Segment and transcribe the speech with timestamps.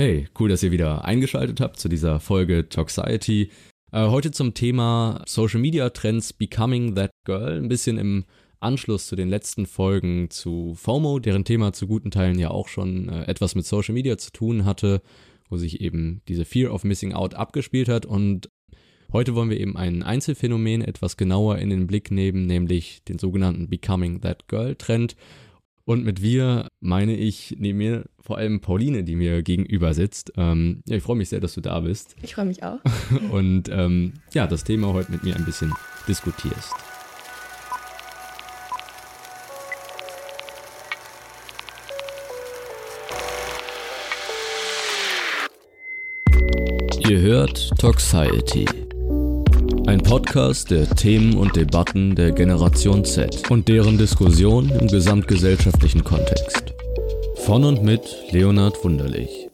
[0.00, 3.50] Hey, cool, dass ihr wieder eingeschaltet habt zu dieser Folge Toxiety.
[3.92, 7.58] Äh, heute zum Thema Social Media Trends Becoming That Girl.
[7.58, 8.24] Ein bisschen im
[8.60, 13.10] Anschluss zu den letzten Folgen zu FOMO, deren Thema zu guten Teilen ja auch schon
[13.10, 15.02] äh, etwas mit Social Media zu tun hatte,
[15.50, 18.06] wo sich eben diese Fear of Missing Out abgespielt hat.
[18.06, 18.48] Und
[19.12, 23.68] heute wollen wir eben ein Einzelfenomen etwas genauer in den Blick nehmen, nämlich den sogenannten
[23.68, 25.14] Becoming That Girl Trend.
[25.90, 30.32] Und mit wir meine ich neben mir vor allem Pauline, die mir gegenüber sitzt.
[30.36, 32.14] Ähm, ja, ich freue mich sehr, dass du da bist.
[32.22, 32.78] Ich freue mich auch.
[33.32, 35.74] Und ähm, ja, das Thema heute mit mir ein bisschen
[36.06, 36.72] diskutierst.
[47.08, 48.64] Ihr hört Toxiety
[49.86, 56.74] ein Podcast der Themen und Debatten der Generation Z und deren Diskussion im gesamtgesellschaftlichen Kontext.
[57.36, 59.48] Von und mit Leonhard Wunderlich.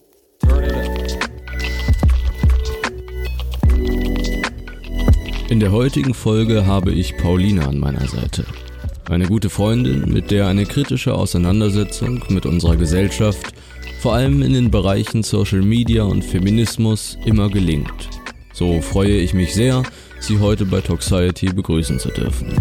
[5.49, 8.45] In der heutigen Folge habe ich Pauline an meiner Seite.
[9.09, 13.53] Eine gute Freundin, mit der eine kritische Auseinandersetzung mit unserer Gesellschaft,
[14.01, 18.09] vor allem in den Bereichen Social Media und Feminismus, immer gelingt.
[18.53, 19.83] So freue ich mich sehr,
[20.19, 22.53] Sie heute bei Toxiety begrüßen zu dürfen.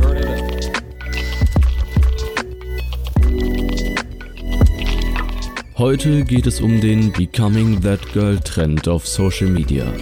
[5.78, 9.92] Heute geht es um den Becoming That Girl Trend auf Social Media.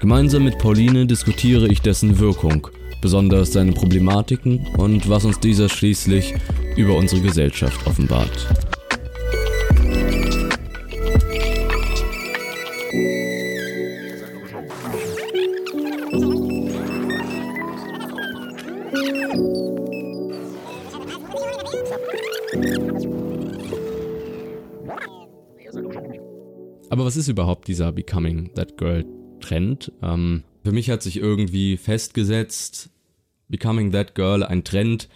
[0.00, 2.66] Gemeinsam mit Pauline diskutiere ich dessen Wirkung,
[3.02, 6.34] besonders seine Problematiken und was uns dieser schließlich
[6.76, 8.48] über unsere Gesellschaft offenbart.
[27.22, 29.04] Ist überhaupt dieser Becoming That Girl
[29.40, 29.92] Trend?
[30.02, 32.90] Ähm, für mich hat sich irgendwie festgesetzt,
[33.48, 35.08] Becoming That Girl ein Trend,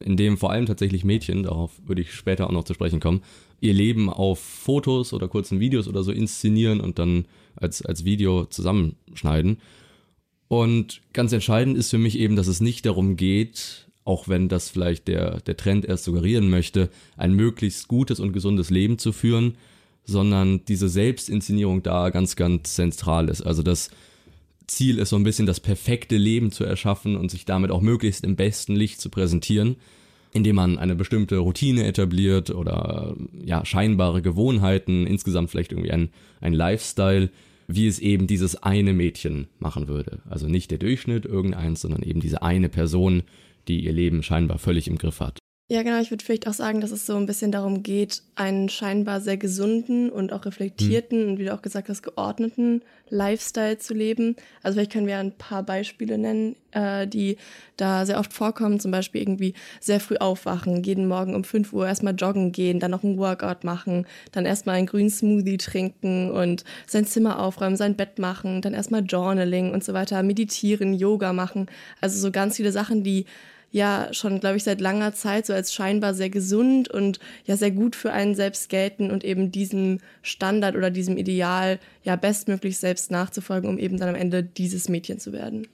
[0.00, 3.22] in dem vor allem tatsächlich Mädchen, darauf würde ich später auch noch zu sprechen kommen,
[3.60, 8.46] ihr Leben auf Fotos oder kurzen Videos oder so inszenieren und dann als, als Video
[8.46, 9.58] zusammenschneiden.
[10.48, 14.68] Und ganz entscheidend ist für mich eben, dass es nicht darum geht, auch wenn das
[14.68, 19.54] vielleicht der, der Trend erst suggerieren möchte, ein möglichst gutes und gesundes Leben zu führen,
[20.04, 23.42] sondern diese Selbstinszenierung da ganz, ganz zentral ist.
[23.42, 23.90] Also das
[24.66, 28.24] Ziel ist so ein bisschen das perfekte Leben zu erschaffen und sich damit auch möglichst
[28.24, 29.76] im besten Licht zu präsentieren,
[30.32, 33.14] indem man eine bestimmte Routine etabliert oder
[33.44, 36.08] ja, scheinbare Gewohnheiten, insgesamt vielleicht irgendwie ein,
[36.40, 37.30] ein Lifestyle,
[37.68, 40.20] wie es eben dieses eine Mädchen machen würde.
[40.28, 43.22] Also nicht der Durchschnitt irgendeins, sondern eben diese eine Person,
[43.68, 45.38] die ihr Leben scheinbar völlig im Griff hat.
[45.72, 46.02] Ja, genau.
[46.02, 49.38] Ich würde vielleicht auch sagen, dass es so ein bisschen darum geht, einen scheinbar sehr
[49.38, 51.30] gesunden und auch reflektierten mhm.
[51.30, 54.36] und wie du auch gesagt hast, geordneten Lifestyle zu leben.
[54.62, 57.38] Also vielleicht können wir ein paar Beispiele nennen, äh, die
[57.78, 58.80] da sehr oft vorkommen.
[58.80, 62.90] Zum Beispiel irgendwie sehr früh aufwachen, jeden Morgen um 5 Uhr erstmal joggen gehen, dann
[62.90, 67.96] noch ein Workout machen, dann erstmal einen grünen Smoothie trinken und sein Zimmer aufräumen, sein
[67.96, 71.64] Bett machen, dann erstmal Journaling und so weiter, meditieren, Yoga machen.
[72.02, 73.24] Also so ganz viele Sachen, die
[73.72, 77.70] ja schon, glaube ich, seit langer Zeit so als scheinbar sehr gesund und ja sehr
[77.70, 83.10] gut für einen selbst gelten und eben diesem Standard oder diesem Ideal ja bestmöglich selbst
[83.10, 85.66] nachzufolgen, um eben dann am Ende dieses Mädchen zu werden.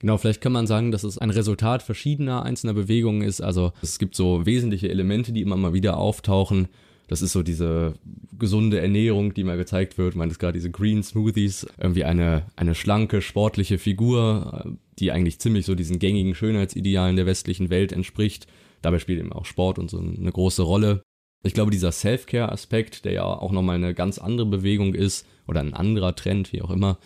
[0.00, 3.40] Genau, vielleicht kann man sagen, dass es ein Resultat verschiedener einzelner Bewegungen ist.
[3.40, 6.68] Also es gibt so wesentliche Elemente, die immer mal wieder auftauchen.
[7.12, 7.92] Das ist so diese
[8.38, 10.16] gesunde Ernährung, die mal gezeigt wird.
[10.16, 15.66] Man ist gerade diese Green Smoothies, irgendwie eine, eine schlanke, sportliche Figur, die eigentlich ziemlich
[15.66, 18.46] so diesen gängigen Schönheitsidealen der westlichen Welt entspricht.
[18.80, 21.02] Dabei spielt eben auch Sport und so eine große Rolle.
[21.44, 25.74] Ich glaube, dieser Self-Care-Aspekt, der ja auch nochmal eine ganz andere Bewegung ist oder ein
[25.74, 26.96] anderer Trend, wie auch immer,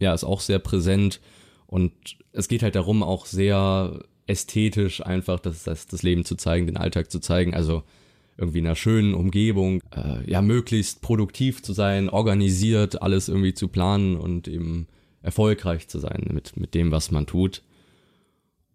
[0.00, 1.20] ja, ist auch sehr präsent.
[1.68, 1.92] Und
[2.32, 6.76] es geht halt darum, auch sehr ästhetisch einfach das, das, das Leben zu zeigen, den
[6.76, 7.54] Alltag zu zeigen.
[7.54, 7.84] Also
[8.42, 13.68] irgendwie in einer schönen Umgebung, äh, ja, möglichst produktiv zu sein, organisiert, alles irgendwie zu
[13.68, 14.88] planen und eben
[15.22, 17.62] erfolgreich zu sein mit, mit dem, was man tut.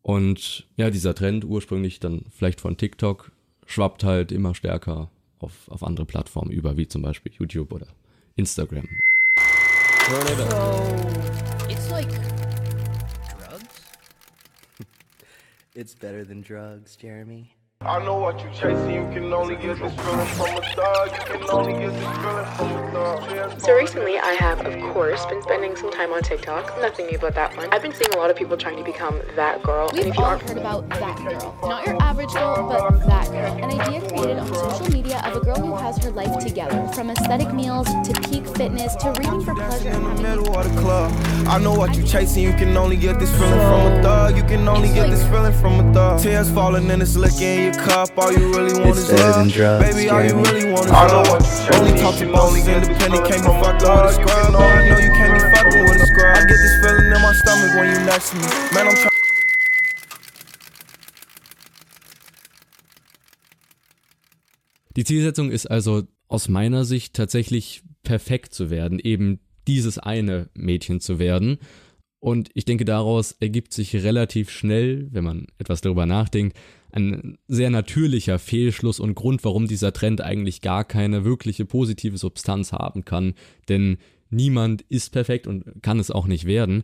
[0.01, 3.31] Und ja, dieser Trend ursprünglich dann vielleicht von TikTok
[3.65, 7.87] schwappt halt immer stärker auf, auf andere Plattformen über, wie zum Beispiel YouTube oder
[8.37, 8.87] Instagram.
[10.09, 10.15] So,
[11.69, 12.07] it's like
[13.27, 13.81] drugs.
[15.75, 17.56] It's better than drugs, Jeremy.
[17.87, 21.11] I know what you chasing, you can only get this feeling from a thug.
[21.13, 23.61] You can only get this feeling from a thug.
[23.61, 23.81] Sorry?
[23.83, 26.77] recently, I have, of course, been spending some time on TikTok.
[26.81, 27.69] Nothing new about that one.
[27.71, 29.89] I've been seeing a lot of people trying to become that girl.
[29.93, 31.57] We've all heard about that girl.
[31.61, 33.53] Not your average girl, but that girl.
[33.63, 34.96] An idea created on social media of a
[35.47, 36.85] girl who has her life together.
[36.93, 39.89] From aesthetic meals to peak fitness to reading for pleasure.
[39.89, 41.09] In the middle of the club.
[41.47, 42.43] I know what you're chasing.
[42.43, 44.35] You can only get this feeling from a thug.
[44.35, 46.21] You can only get this feeling from a thug.
[46.21, 48.09] Tears falling and it's licking your cup.
[48.17, 49.53] All you really want It's is better than love.
[49.53, 51.75] drugs, Baby, all you really want is love.
[51.75, 53.23] Only talk to bosses independent.
[53.25, 54.51] Can't be fucking with a scrub.
[54.51, 56.35] No, I know you can't be fucking with a scrub.
[56.35, 58.47] I get this feeling in my stomach when you next to me.
[58.75, 59.16] Man, I'm trying.
[64.97, 70.99] Die Zielsetzung ist also aus meiner Sicht tatsächlich perfekt zu werden, eben dieses eine Mädchen
[70.99, 71.59] zu werden.
[72.19, 76.57] Und ich denke, daraus ergibt sich relativ schnell, wenn man etwas darüber nachdenkt,
[76.91, 82.71] ein sehr natürlicher Fehlschluss und Grund, warum dieser Trend eigentlich gar keine wirkliche positive Substanz
[82.73, 83.35] haben kann.
[83.69, 83.97] Denn
[84.31, 86.83] niemand ist perfekt und kann es auch nicht werden.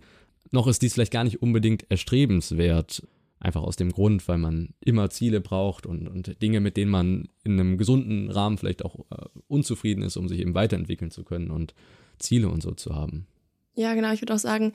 [0.51, 3.01] Noch ist dies vielleicht gar nicht unbedingt erstrebenswert.
[3.43, 7.27] Einfach aus dem Grund, weil man immer Ziele braucht und, und Dinge, mit denen man
[7.43, 11.51] in einem gesunden Rahmen vielleicht auch äh, unzufrieden ist, um sich eben weiterentwickeln zu können
[11.51, 11.75] und
[12.19, 13.27] Ziele und so zu haben.
[13.75, 14.13] Ja, genau.
[14.13, 14.71] Ich würde auch sagen,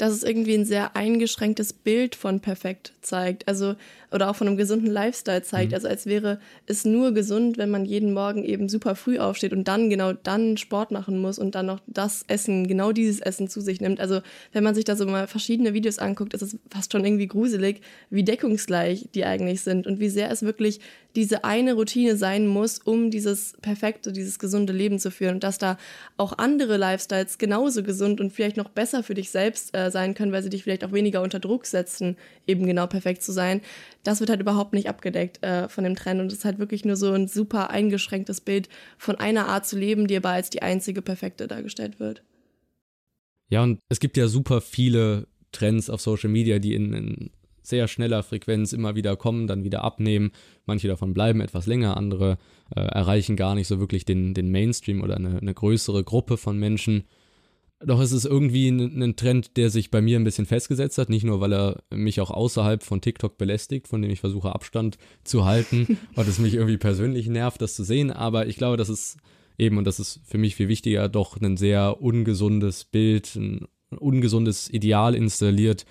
[0.00, 3.46] dass es irgendwie ein sehr eingeschränktes Bild von perfekt zeigt.
[3.46, 3.74] Also,
[4.10, 5.74] oder auch von einem gesunden Lifestyle zeigt.
[5.74, 9.68] Also, als wäre es nur gesund, wenn man jeden Morgen eben super früh aufsteht und
[9.68, 13.60] dann genau dann Sport machen muss und dann noch das Essen, genau dieses Essen zu
[13.60, 14.00] sich nimmt.
[14.00, 17.28] Also, wenn man sich da so mal verschiedene Videos anguckt, ist es fast schon irgendwie
[17.28, 20.80] gruselig, wie deckungsgleich die eigentlich sind und wie sehr es wirklich
[21.16, 25.58] diese eine Routine sein muss, um dieses perfekte, dieses gesunde Leben zu führen und dass
[25.58, 25.76] da
[26.16, 30.32] auch andere Lifestyles genauso gesund und vielleicht noch besser für dich selbst äh, sein können,
[30.32, 32.16] weil sie dich vielleicht auch weniger unter Druck setzen,
[32.46, 33.60] eben genau perfekt zu sein.
[34.02, 36.84] Das wird halt überhaupt nicht abgedeckt äh, von dem Trend und es ist halt wirklich
[36.84, 40.62] nur so ein super eingeschränktes Bild von einer Art zu leben, die aber als die
[40.62, 42.22] einzige perfekte dargestellt wird.
[43.48, 47.30] Ja, und es gibt ja super viele Trends auf Social Media, die in, in
[47.62, 50.30] sehr schneller Frequenz immer wieder kommen, dann wieder abnehmen.
[50.66, 52.38] Manche davon bleiben etwas länger, andere
[52.74, 56.58] äh, erreichen gar nicht so wirklich den, den Mainstream oder eine, eine größere Gruppe von
[56.58, 57.04] Menschen.
[57.82, 61.08] Doch es ist irgendwie ein, ein Trend, der sich bei mir ein bisschen festgesetzt hat,
[61.08, 64.98] nicht nur, weil er mich auch außerhalb von TikTok belästigt, von dem ich versuche Abstand
[65.24, 68.90] zu halten und es mich irgendwie persönlich nervt, das zu sehen, aber ich glaube, das
[68.90, 69.16] ist
[69.56, 73.66] eben, und das ist für mich viel wichtiger, doch ein sehr ungesundes Bild, ein
[73.98, 75.86] ungesundes Ideal installiert,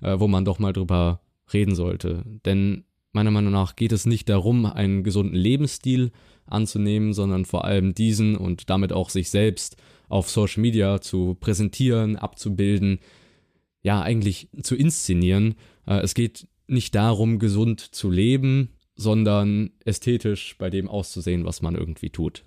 [0.00, 1.22] äh, wo man doch mal drüber
[1.52, 2.24] reden sollte.
[2.44, 6.12] Denn meiner Meinung nach geht es nicht darum, einen gesunden Lebensstil
[6.46, 9.76] anzunehmen, sondern vor allem diesen und damit auch sich selbst
[10.12, 13.00] auf Social Media zu präsentieren, abzubilden,
[13.80, 15.54] ja, eigentlich zu inszenieren.
[15.86, 21.74] Äh, es geht nicht darum, gesund zu leben, sondern ästhetisch bei dem auszusehen, was man
[21.74, 22.44] irgendwie tut.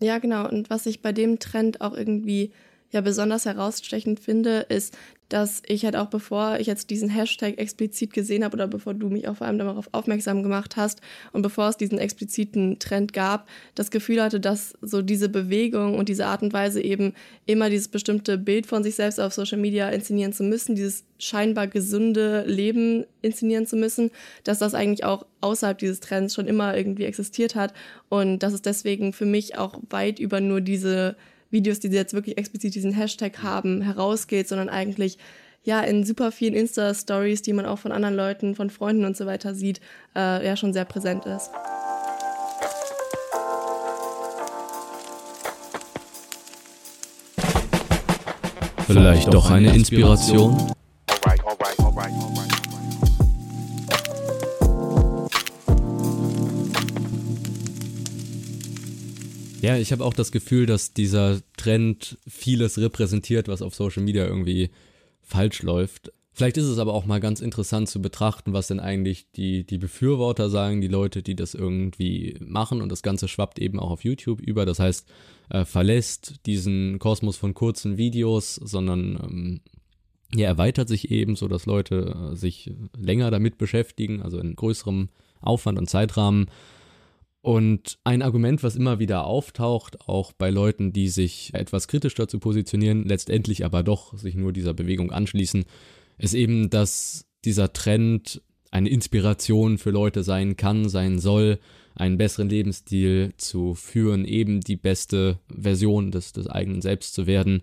[0.00, 0.48] Ja, genau.
[0.48, 2.52] Und was ich bei dem Trend auch irgendwie
[2.90, 4.96] ja besonders herausstechend finde, ist,
[5.28, 9.10] dass ich halt auch bevor ich jetzt diesen Hashtag explizit gesehen habe oder bevor du
[9.10, 11.00] mich auch vor allem darauf aufmerksam gemacht hast
[11.32, 16.08] und bevor es diesen expliziten Trend gab, das Gefühl hatte, dass so diese Bewegung und
[16.08, 17.12] diese Art und Weise eben
[17.44, 21.66] immer dieses bestimmte Bild von sich selbst auf Social Media inszenieren zu müssen, dieses scheinbar
[21.66, 24.10] gesunde Leben inszenieren zu müssen,
[24.44, 27.74] dass das eigentlich auch außerhalb dieses Trends schon immer irgendwie existiert hat
[28.08, 31.16] und dass es deswegen für mich auch weit über nur diese
[31.50, 35.18] Videos, die jetzt wirklich explizit diesen Hashtag haben, herausgeht, sondern eigentlich
[35.64, 39.26] ja in super vielen Insta-Stories, die man auch von anderen Leuten, von Freunden und so
[39.26, 39.80] weiter sieht,
[40.16, 41.50] äh, ja schon sehr präsent ist.
[48.86, 50.72] Vielleicht doch eine Inspiration?
[59.68, 64.24] Ja, ich habe auch das Gefühl, dass dieser Trend vieles repräsentiert, was auf Social Media
[64.24, 64.70] irgendwie
[65.20, 66.10] falsch läuft.
[66.32, 69.76] Vielleicht ist es aber auch mal ganz interessant zu betrachten, was denn eigentlich die, die
[69.76, 74.04] Befürworter sagen, die Leute, die das irgendwie machen und das Ganze schwappt eben auch auf
[74.04, 74.64] YouTube über.
[74.64, 75.06] Das heißt,
[75.50, 79.60] äh, verlässt diesen Kosmos von kurzen Videos, sondern ähm,
[80.34, 85.10] ja, erweitert sich eben, so dass Leute äh, sich länger damit beschäftigen, also in größerem
[85.42, 86.46] Aufwand und Zeitrahmen.
[87.40, 92.40] Und ein Argument, was immer wieder auftaucht, auch bei Leuten, die sich etwas kritisch dazu
[92.40, 95.64] positionieren, letztendlich aber doch sich nur dieser Bewegung anschließen,
[96.18, 101.58] ist eben, dass dieser Trend eine Inspiration für Leute sein kann, sein soll,
[101.94, 107.62] einen besseren Lebensstil zu führen, eben die beste Version des, des eigenen Selbst zu werden.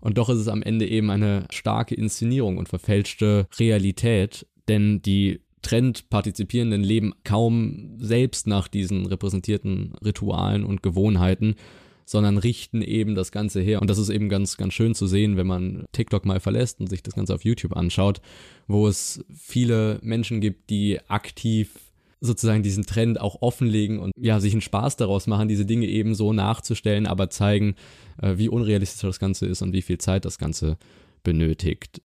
[0.00, 5.40] Und doch ist es am Ende eben eine starke Inszenierung und verfälschte Realität, denn die
[5.68, 11.56] Trendpartizipierenden leben kaum selbst nach diesen repräsentierten Ritualen und Gewohnheiten,
[12.06, 13.82] sondern richten eben das Ganze her.
[13.82, 16.88] Und das ist eben ganz, ganz schön zu sehen, wenn man TikTok mal verlässt und
[16.88, 18.22] sich das Ganze auf YouTube anschaut,
[18.66, 21.78] wo es viele Menschen gibt, die aktiv
[22.18, 26.14] sozusagen diesen Trend auch offenlegen und ja, sich einen Spaß daraus machen, diese Dinge eben
[26.14, 27.74] so nachzustellen, aber zeigen,
[28.22, 30.78] äh, wie unrealistisch das Ganze ist und wie viel Zeit das Ganze
[31.22, 32.00] benötigt.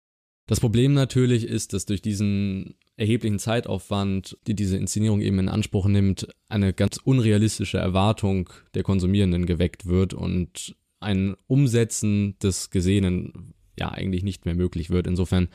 [0.46, 5.87] Das Problem natürlich ist, dass durch diesen erheblichen Zeitaufwand, die diese Inszenierung eben in Anspruch
[5.87, 13.90] nimmt, eine ganz unrealistische Erwartung der Konsumierenden geweckt wird und ein Umsetzen des Gesehenen ja
[13.90, 15.07] eigentlich nicht mehr möglich wird.
[15.07, 15.49] Insofern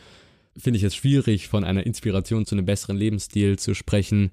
[0.57, 4.31] finde ich es schwierig, von einer Inspiration zu einem besseren Lebensstil zu sprechen.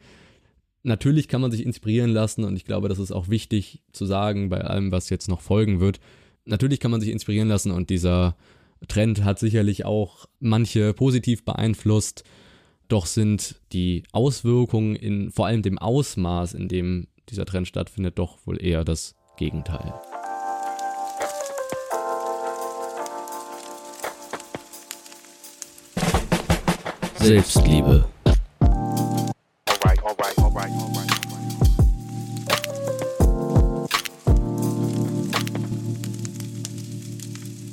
[0.82, 4.48] Natürlich kann man sich inspirieren lassen und ich glaube, das ist auch wichtig zu sagen
[4.48, 6.00] bei allem, was jetzt noch folgen wird.
[6.46, 8.36] Natürlich kann man sich inspirieren lassen und dieser
[8.88, 12.24] Trend hat sicherlich auch manche positiv beeinflusst,
[12.92, 18.36] doch sind die Auswirkungen in vor allem dem Ausmaß, in dem dieser Trend stattfindet, doch
[18.44, 19.94] wohl eher das Gegenteil.
[27.14, 28.04] Selbstliebe.
[29.66, 31.01] Alright, alright, alright, alright, alright.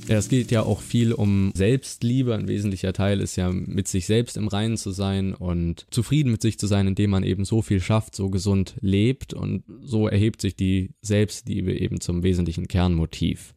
[0.09, 2.33] Ja, es geht ja auch viel um Selbstliebe.
[2.33, 6.41] Ein wesentlicher Teil ist ja, mit sich selbst im Reinen zu sein und zufrieden mit
[6.41, 9.35] sich zu sein, indem man eben so viel schafft, so gesund lebt.
[9.35, 13.53] Und so erhebt sich die Selbstliebe eben zum wesentlichen Kernmotiv.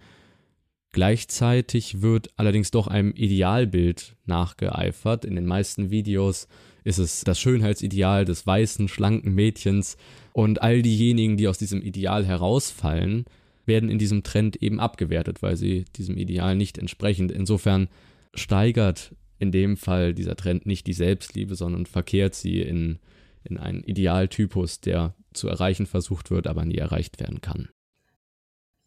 [0.93, 5.25] Gleichzeitig wird allerdings doch einem Idealbild nachgeeifert.
[5.25, 6.49] In den meisten Videos
[6.85, 9.97] ist es das Schönheitsideal des weißen, schlanken Mädchens.
[10.35, 13.25] Und all diejenigen, die aus diesem Ideal herausfallen,
[13.67, 17.31] werden in diesem Trend eben abgewertet, weil sie diesem Ideal nicht entsprechen.
[17.31, 17.89] Insofern
[18.35, 22.99] steigert in dem Fall dieser Trend nicht die Selbstliebe, sondern verkehrt sie in,
[23.45, 27.69] in einen Idealtypus, der zu erreichen versucht wird, aber nie erreicht werden kann.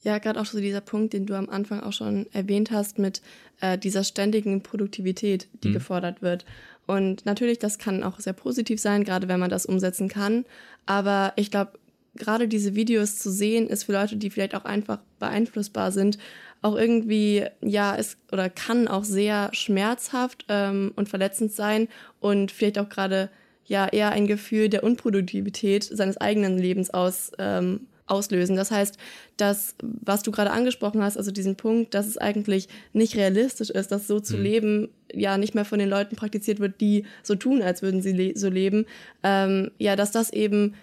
[0.03, 3.21] Ja, gerade auch so dieser Punkt, den du am Anfang auch schon erwähnt hast, mit
[3.59, 5.73] äh, dieser ständigen Produktivität, die Mhm.
[5.73, 6.45] gefordert wird.
[6.85, 10.45] Und natürlich, das kann auch sehr positiv sein, gerade wenn man das umsetzen kann.
[10.85, 11.79] Aber ich glaube,
[12.15, 16.17] gerade diese Videos zu sehen, ist für Leute, die vielleicht auch einfach beeinflussbar sind,
[16.61, 21.87] auch irgendwie, ja, es oder kann auch sehr schmerzhaft ähm, und verletzend sein
[22.19, 23.29] und vielleicht auch gerade
[23.67, 28.55] ja eher ein Gefühl der Unproduktivität seines eigenen Lebens aus, ähm, auslösen.
[28.55, 28.97] Das heißt,
[29.37, 33.91] das, was du gerade angesprochen hast, also diesen Punkt, dass es eigentlich nicht realistisch ist,
[33.91, 34.43] das so zu Mhm.
[34.43, 38.11] leben, ja nicht mehr von den Leuten praktiziert wird, die so tun, als würden sie
[38.11, 38.85] le so leben,
[39.23, 40.75] ähm, ja, dass das eben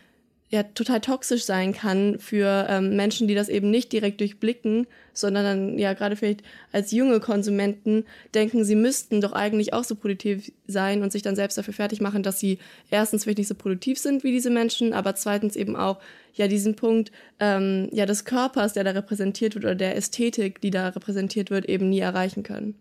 [0.52, 5.44] ja total toxisch sein kann für ähm, Menschen, die das eben nicht direkt durchblicken, sondern
[5.44, 6.42] dann ja gerade vielleicht
[6.73, 8.04] als junge Konsumenten
[8.35, 12.02] denken, sie müssten doch eigentlich auch so produktiv sein und sich dann selbst dafür fertig
[12.02, 12.59] machen, dass sie
[12.90, 16.00] erstens vielleicht nicht so produktiv sind wie diese Menschen, aber zweitens eben auch
[16.35, 20.71] ja diesen Punkt ähm, ja des Körpers, der da repräsentiert wird oder der Ästhetik, die
[20.71, 22.75] da repräsentiert wird, eben nie erreichen können.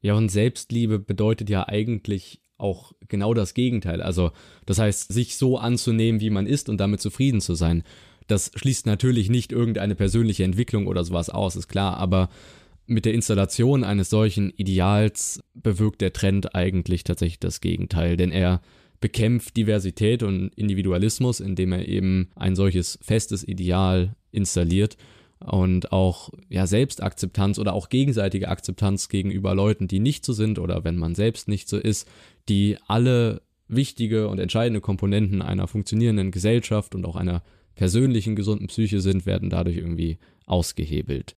[0.00, 4.00] Ja, und Selbstliebe bedeutet ja eigentlich auch genau das Gegenteil.
[4.00, 4.30] Also,
[4.66, 7.82] das heißt, sich so anzunehmen, wie man ist und damit zufrieden zu sein.
[8.26, 12.28] Das schließt natürlich nicht irgendeine persönliche Entwicklung oder sowas aus, ist klar, aber
[12.86, 18.60] mit der Installation eines solchen Ideals bewirkt der Trend eigentlich tatsächlich das Gegenteil, denn er
[19.00, 24.96] bekämpft Diversität und Individualismus, indem er eben ein solches festes Ideal installiert
[25.46, 30.84] und auch ja, Selbstakzeptanz oder auch gegenseitige Akzeptanz gegenüber Leuten, die nicht so sind oder
[30.84, 32.08] wenn man selbst nicht so ist,
[32.48, 37.42] die alle wichtige und entscheidende Komponenten einer funktionierenden Gesellschaft und auch einer
[37.74, 41.36] persönlichen gesunden Psyche sind, werden dadurch irgendwie ausgehebelt.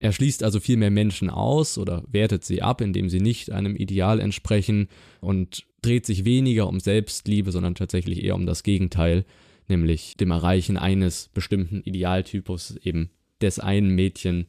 [0.00, 3.76] Er schließt also viel mehr Menschen aus oder wertet sie ab, indem sie nicht einem
[3.76, 4.88] Ideal entsprechen
[5.20, 9.24] und dreht sich weniger um Selbstliebe, sondern tatsächlich eher um das Gegenteil,
[9.72, 13.10] nämlich dem Erreichen eines bestimmten Idealtypus, eben
[13.40, 14.46] des einen Mädchen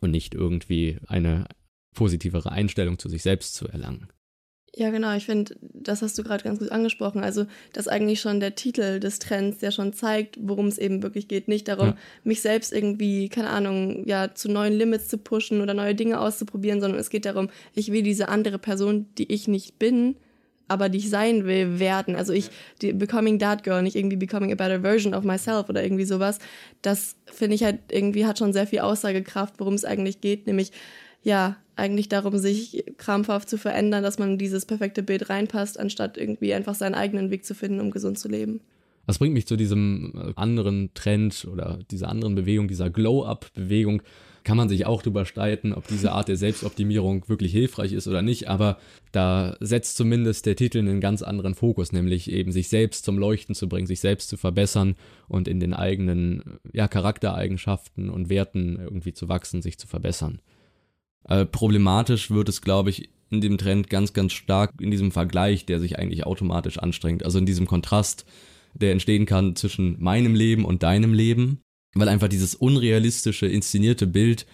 [0.00, 1.46] und nicht irgendwie eine
[1.94, 4.08] positivere Einstellung zu sich selbst zu erlangen.
[4.78, 5.16] Ja, genau.
[5.16, 7.24] Ich finde, das hast du gerade ganz gut angesprochen.
[7.24, 11.28] Also, dass eigentlich schon der Titel des Trends, der schon zeigt, worum es eben wirklich
[11.28, 11.48] geht.
[11.48, 11.96] Nicht darum, Ja.
[12.24, 16.82] mich selbst irgendwie, keine Ahnung, ja, zu neuen Limits zu pushen oder neue Dinge auszuprobieren,
[16.82, 20.16] sondern es geht darum, ich will diese andere Person, die ich nicht bin,
[20.68, 22.16] aber die ich sein will, werden.
[22.16, 22.50] Also ich,
[22.82, 26.38] die becoming that girl, nicht irgendwie becoming a better version of myself oder irgendwie sowas.
[26.82, 30.72] Das finde ich halt irgendwie hat schon sehr viel Aussagekraft, worum es eigentlich geht, nämlich
[31.22, 36.16] ja, eigentlich darum, sich krampfhaft zu verändern, dass man in dieses perfekte Bild reinpasst, anstatt
[36.16, 38.60] irgendwie einfach seinen eigenen Weg zu finden, um gesund zu leben.
[39.06, 44.02] Das bringt mich zu diesem äh, anderen Trend oder dieser anderen Bewegung, dieser Glow-Up-Bewegung.
[44.46, 48.22] Kann man sich auch drüber streiten, ob diese Art der Selbstoptimierung wirklich hilfreich ist oder
[48.22, 48.78] nicht, aber
[49.10, 53.56] da setzt zumindest der Titel einen ganz anderen Fokus, nämlich eben sich selbst zum Leuchten
[53.56, 54.94] zu bringen, sich selbst zu verbessern
[55.26, 60.40] und in den eigenen ja, Charaktereigenschaften und Werten irgendwie zu wachsen, sich zu verbessern.
[61.24, 65.66] Äh, problematisch wird es, glaube ich, in dem Trend ganz, ganz stark in diesem Vergleich,
[65.66, 67.24] der sich eigentlich automatisch anstrengt.
[67.24, 68.24] Also in diesem Kontrast,
[68.74, 71.62] der entstehen kann zwischen meinem Leben und deinem Leben,
[72.00, 74.46] weil einfach dieses unrealistische, inszenierte Bild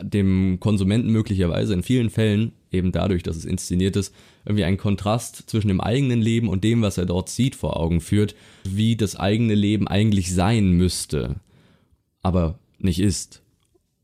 [0.00, 5.44] dem Konsumenten möglicherweise in vielen Fällen, eben dadurch, dass es inszeniert ist, irgendwie einen Kontrast
[5.50, 8.34] zwischen dem eigenen Leben und dem, was er dort sieht, vor Augen führt,
[8.64, 11.36] wie das eigene Leben eigentlich sein müsste,
[12.22, 13.42] aber nicht ist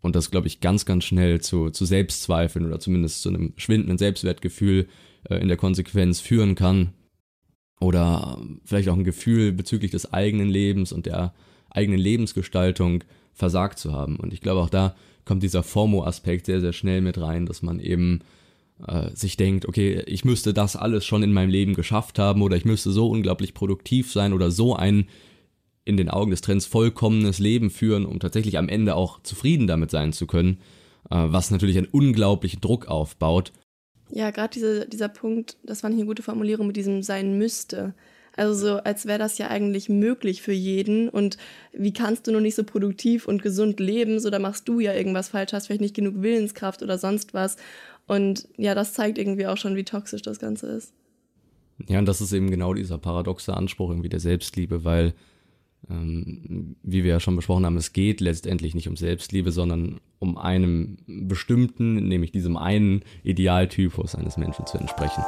[0.00, 3.98] und das, glaube ich, ganz, ganz schnell zu, zu Selbstzweifeln oder zumindest zu einem schwindenden
[3.98, 4.88] Selbstwertgefühl
[5.28, 6.92] äh, in der Konsequenz führen kann.
[7.80, 11.34] Oder vielleicht auch ein Gefühl bezüglich des eigenen Lebens und der
[11.70, 14.16] eigenen Lebensgestaltung versagt zu haben.
[14.16, 14.94] Und ich glaube, auch da
[15.24, 18.20] kommt dieser FOMO-Aspekt sehr, sehr schnell mit rein, dass man eben
[18.86, 22.56] äh, sich denkt, okay, ich müsste das alles schon in meinem Leben geschafft haben oder
[22.56, 25.08] ich müsste so unglaublich produktiv sein oder so ein
[25.84, 29.90] in den Augen des Trends vollkommenes Leben führen, um tatsächlich am Ende auch zufrieden damit
[29.90, 30.58] sein zu können,
[31.10, 33.52] äh, was natürlich einen unglaublichen Druck aufbaut.
[34.10, 37.94] Ja, gerade diese, dieser Punkt, das fand ich eine gute Formulierung mit diesem sein müsste.
[38.38, 41.08] Also so, als wäre das ja eigentlich möglich für jeden.
[41.08, 41.38] Und
[41.72, 44.20] wie kannst du nur nicht so produktiv und gesund leben?
[44.20, 47.56] So, da machst du ja irgendwas falsch, hast vielleicht nicht genug Willenskraft oder sonst was.
[48.06, 50.94] Und ja, das zeigt irgendwie auch schon, wie toxisch das Ganze ist.
[51.88, 55.14] Ja, und das ist eben genau dieser paradoxe Anspruch irgendwie der Selbstliebe, weil
[55.90, 60.36] ähm, wie wir ja schon besprochen haben, es geht letztendlich nicht um Selbstliebe, sondern um
[60.36, 65.22] einem bestimmten, nämlich diesem einen Idealtypus eines Menschen zu entsprechen.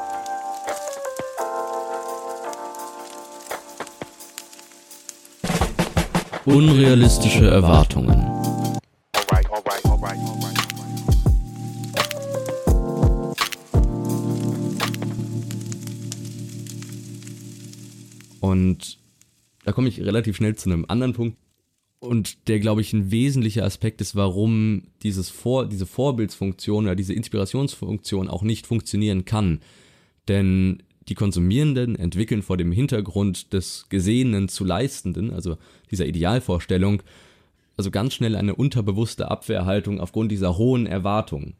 [6.53, 8.27] Unrealistische Erwartungen.
[18.41, 18.99] Und
[19.65, 21.39] da komme ich relativ schnell zu einem anderen Punkt.
[22.01, 27.15] Und der, glaube ich, ein wesentlicher Aspekt ist, warum dieses Vor diese Vorbildsfunktion oder diese
[27.15, 29.61] Inspirationsfunktion auch nicht funktionieren kann.
[30.27, 35.57] Denn die Konsumierenden entwickeln vor dem Hintergrund des Gesehenen zu Leistenden, also
[35.91, 37.03] dieser Idealvorstellung,
[37.77, 41.55] also ganz schnell eine unterbewusste Abwehrhaltung aufgrund dieser hohen Erwartungen.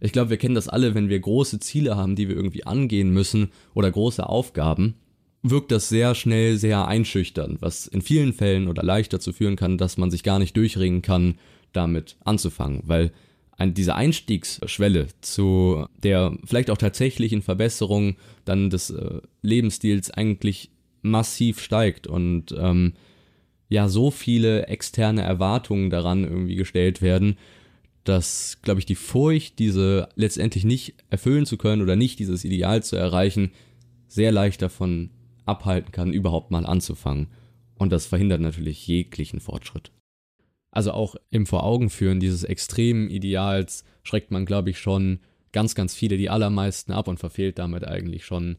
[0.00, 3.10] Ich glaube, wir kennen das alle, wenn wir große Ziele haben, die wir irgendwie angehen
[3.10, 4.94] müssen oder große Aufgaben,
[5.42, 9.78] wirkt das sehr schnell sehr einschüchternd, was in vielen Fällen oder leicht dazu führen kann,
[9.78, 11.36] dass man sich gar nicht durchringen kann,
[11.72, 13.12] damit anzufangen, weil
[13.56, 20.70] ein, diese Einstiegsschwelle zu der vielleicht auch tatsächlichen Verbesserung dann des äh, Lebensstils eigentlich
[21.02, 22.94] massiv steigt und ähm,
[23.68, 27.36] ja so viele externe Erwartungen daran irgendwie gestellt werden,
[28.04, 32.82] dass, glaube ich, die Furcht, diese letztendlich nicht erfüllen zu können oder nicht dieses Ideal
[32.82, 33.52] zu erreichen,
[34.08, 35.10] sehr leicht davon
[35.44, 37.28] abhalten kann, überhaupt mal anzufangen.
[37.76, 39.90] Und das verhindert natürlich jeglichen Fortschritt.
[40.72, 45.20] Also auch im Vor-Augen-Führen dieses extremen Ideals schreckt man, glaube ich, schon
[45.52, 48.56] ganz, ganz viele, die allermeisten ab und verfehlt damit eigentlich schon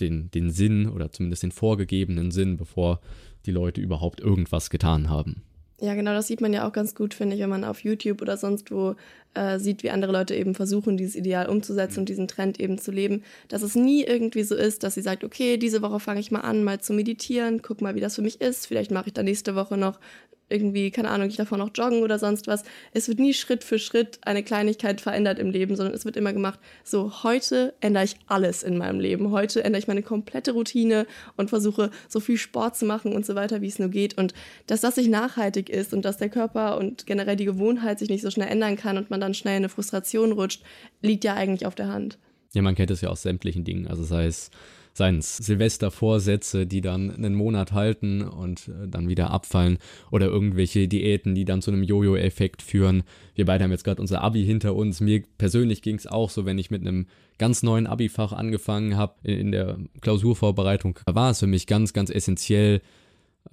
[0.00, 3.00] den, den Sinn oder zumindest den vorgegebenen Sinn, bevor
[3.46, 5.42] die Leute überhaupt irgendwas getan haben.
[5.78, 8.22] Ja, genau, das sieht man ja auch ganz gut, finde ich, wenn man auf YouTube
[8.22, 8.94] oder sonst wo
[9.34, 12.92] äh, sieht, wie andere Leute eben versuchen, dieses Ideal umzusetzen und diesen Trend eben zu
[12.92, 13.24] leben.
[13.48, 16.40] Dass es nie irgendwie so ist, dass sie sagt, okay, diese Woche fange ich mal
[16.40, 18.66] an, mal zu meditieren, guck mal, wie das für mich ist.
[18.66, 20.00] Vielleicht mache ich dann nächste Woche noch
[20.48, 22.62] irgendwie, keine Ahnung, ich davor noch joggen oder sonst was.
[22.92, 26.32] Es wird nie Schritt für Schritt eine Kleinigkeit verändert im Leben, sondern es wird immer
[26.32, 29.30] gemacht, so heute ändere ich alles in meinem Leben.
[29.30, 31.06] Heute ändere ich meine komplette Routine
[31.36, 34.16] und versuche so viel Sport zu machen und so weiter, wie es nur geht.
[34.16, 34.34] Und
[34.66, 38.22] dass das nicht nachhaltig ist und dass der Körper und generell die Gewohnheit sich nicht
[38.22, 40.62] so schnell ändern kann und man dann schnell in eine Frustration rutscht,
[41.02, 42.18] liegt ja eigentlich auf der Hand.
[42.54, 43.86] Ja, man kennt es ja aus sämtlichen Dingen.
[43.86, 44.50] Also sei es
[44.96, 49.78] seien es Silvestervorsätze, die dann einen Monat halten und äh, dann wieder abfallen
[50.10, 53.02] oder irgendwelche Diäten, die dann zu einem Jojo-Effekt führen.
[53.34, 55.00] Wir beide haben jetzt gerade unser Abi hinter uns.
[55.00, 57.06] Mir persönlich ging es auch so, wenn ich mit einem
[57.38, 62.80] ganz neuen Abi-Fach angefangen habe in der Klausurvorbereitung, war es für mich ganz, ganz essentiell,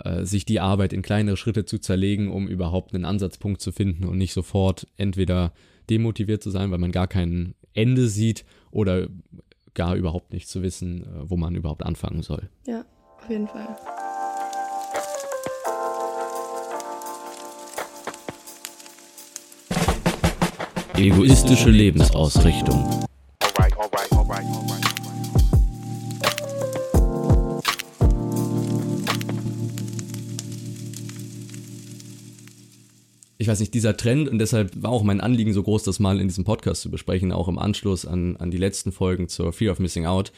[0.04, 4.06] äh, sich die Arbeit in kleinere Schritte zu zerlegen, um überhaupt einen Ansatzpunkt zu finden
[4.06, 5.54] und nicht sofort entweder
[5.90, 9.08] demotiviert zu sein, weil man gar kein Ende sieht oder
[9.74, 12.50] gar überhaupt nicht zu wissen, äh, wo man überhaupt anfangen soll.
[12.66, 12.86] Ja,
[13.18, 13.78] auf jeden Fall.
[20.96, 23.06] Egoistische Lebensausrichtung.
[33.44, 36.22] Ich weiß nicht, dieser Trend und deshalb war auch mein Anliegen so groß, das mal
[36.22, 39.74] in diesem Podcast zu besprechen, auch im Anschluss an, an die letzten Folgen zur Fear
[39.74, 40.32] of Missing Out.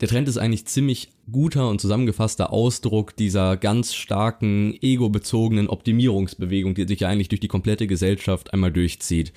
[0.00, 6.88] Der Trend ist eigentlich ziemlich guter und zusammengefasster Ausdruck dieser ganz starken, ego-bezogenen Optimierungsbewegung, die
[6.88, 9.32] sich ja eigentlich durch die komplette Gesellschaft einmal durchzieht.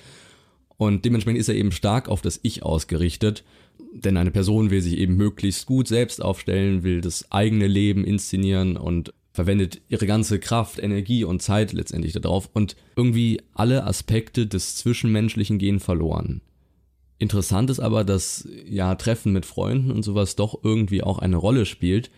[0.76, 3.44] Und dementsprechend ist er eben stark auf das Ich ausgerichtet,
[3.92, 8.76] denn eine Person will sich eben möglichst gut selbst aufstellen, will das eigene Leben inszenieren
[8.76, 14.76] und verwendet ihre ganze Kraft, Energie und Zeit letztendlich darauf und irgendwie alle Aspekte des
[14.76, 16.40] Zwischenmenschlichen gehen verloren.
[17.18, 21.66] Interessant ist aber, dass ja Treffen mit Freunden und sowas doch irgendwie auch eine Rolle
[21.66, 22.12] spielt.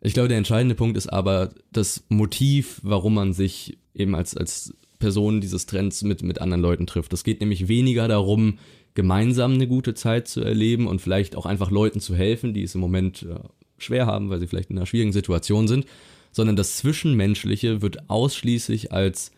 [0.00, 4.74] Ich glaube, der entscheidende Punkt ist aber das Motiv, warum man sich eben als, als
[4.98, 7.12] Person dieses Trends mit, mit anderen Leuten trifft.
[7.12, 8.58] Es geht nämlich weniger darum,
[8.94, 12.74] gemeinsam eine gute Zeit zu erleben und vielleicht auch einfach Leuten zu helfen, die es
[12.74, 13.38] im Moment äh,
[13.76, 15.86] schwer haben, weil sie vielleicht in einer schwierigen Situation sind,
[16.32, 19.32] sondern das Zwischenmenschliche wird ausschließlich als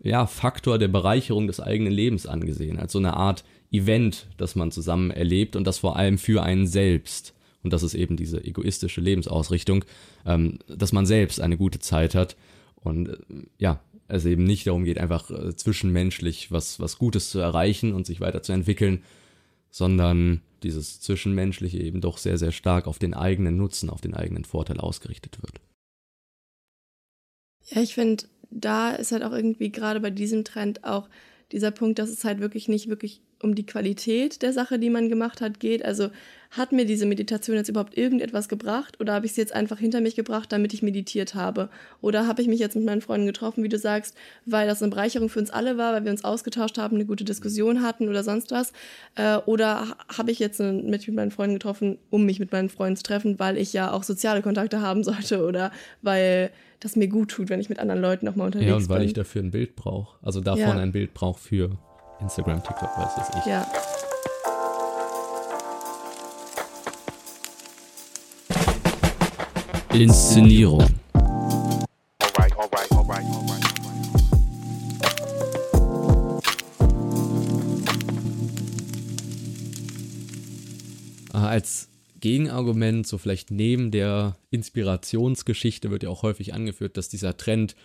[0.00, 4.70] ja, Faktor der Bereicherung des eigenen Lebens angesehen, als so eine Art Event, das man
[4.70, 7.34] zusammen erlebt und das vor allem für einen selbst.
[7.62, 9.84] Und das ist eben diese egoistische Lebensausrichtung,
[10.24, 12.36] ähm, dass man selbst eine gute Zeit hat
[12.76, 13.16] und äh,
[13.58, 18.06] ja, es eben nicht darum geht, einfach äh, zwischenmenschlich was, was Gutes zu erreichen und
[18.06, 19.02] sich weiterzuentwickeln,
[19.70, 24.44] sondern dieses Zwischenmenschliche eben doch sehr, sehr stark auf den eigenen Nutzen, auf den eigenen
[24.44, 25.60] Vorteil ausgerichtet wird.
[27.70, 31.08] Ja, ich finde, da ist halt auch irgendwie gerade bei diesem Trend auch
[31.52, 35.08] dieser Punkt, dass es halt wirklich nicht wirklich um die Qualität der Sache, die man
[35.08, 35.84] gemacht hat, geht.
[35.84, 36.10] Also
[36.50, 40.00] hat mir diese Meditation jetzt überhaupt irgendetwas gebracht oder habe ich sie jetzt einfach hinter
[40.00, 41.68] mich gebracht, damit ich meditiert habe?
[42.00, 44.90] Oder habe ich mich jetzt mit meinen Freunden getroffen, wie du sagst, weil das eine
[44.90, 48.24] Bereicherung für uns alle war, weil wir uns ausgetauscht haben, eine gute Diskussion hatten oder
[48.24, 48.72] sonst was?
[49.14, 52.96] Äh, oder habe ich jetzt mich mit meinen Freunden getroffen, um mich mit meinen Freunden
[52.96, 55.70] zu treffen, weil ich ja auch soziale Kontakte haben sollte oder
[56.00, 58.70] weil das mir gut tut, wenn ich mit anderen Leuten nochmal unterwegs bin.
[58.70, 59.08] Ja, und weil bin.
[59.08, 60.16] ich dafür ein Bild brauche.
[60.24, 60.78] Also davon ja.
[60.78, 61.78] ein Bild brauche für
[62.20, 63.46] Instagram, TikTok, weiß das ich.
[63.46, 63.66] Ja.
[69.92, 70.84] Inszenierung.
[71.14, 73.64] Alright, alright, alright, alright.
[81.32, 81.88] Als
[82.20, 87.76] Gegenargument, so vielleicht neben der Inspirationsgeschichte, wird ja auch häufig angeführt, dass dieser Trend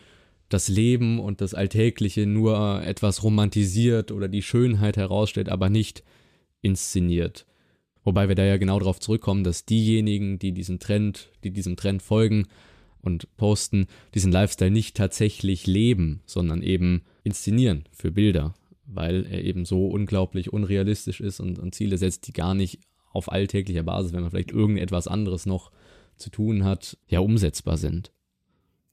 [0.50, 6.04] das Leben und das Alltägliche nur etwas romantisiert oder die Schönheit herausstellt, aber nicht
[6.62, 7.46] inszeniert.
[8.04, 12.02] Wobei wir da ja genau darauf zurückkommen, dass diejenigen, die diesen Trend, die diesem Trend
[12.02, 12.48] folgen
[13.02, 18.54] und posten, diesen Lifestyle nicht tatsächlich leben, sondern eben inszenieren für Bilder,
[18.86, 22.80] weil er eben so unglaublich unrealistisch ist und, und Ziele setzt, die gar nicht
[23.12, 25.72] auf alltäglicher Basis, wenn man vielleicht irgendetwas anderes noch
[26.18, 28.12] zu tun hat, ja umsetzbar sind.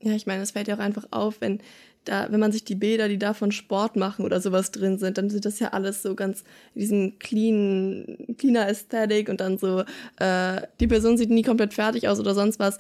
[0.02, 1.60] Ja, ich meine, es fällt ja auch einfach auf, wenn
[2.04, 5.18] da, wenn man sich die Bilder, die da von Sport machen oder sowas drin sind,
[5.18, 9.84] dann sind das ja alles so ganz diesen clean, cleaner Ästhetik und dann so,
[10.18, 12.78] äh, die Person sieht nie komplett fertig aus oder sonst was.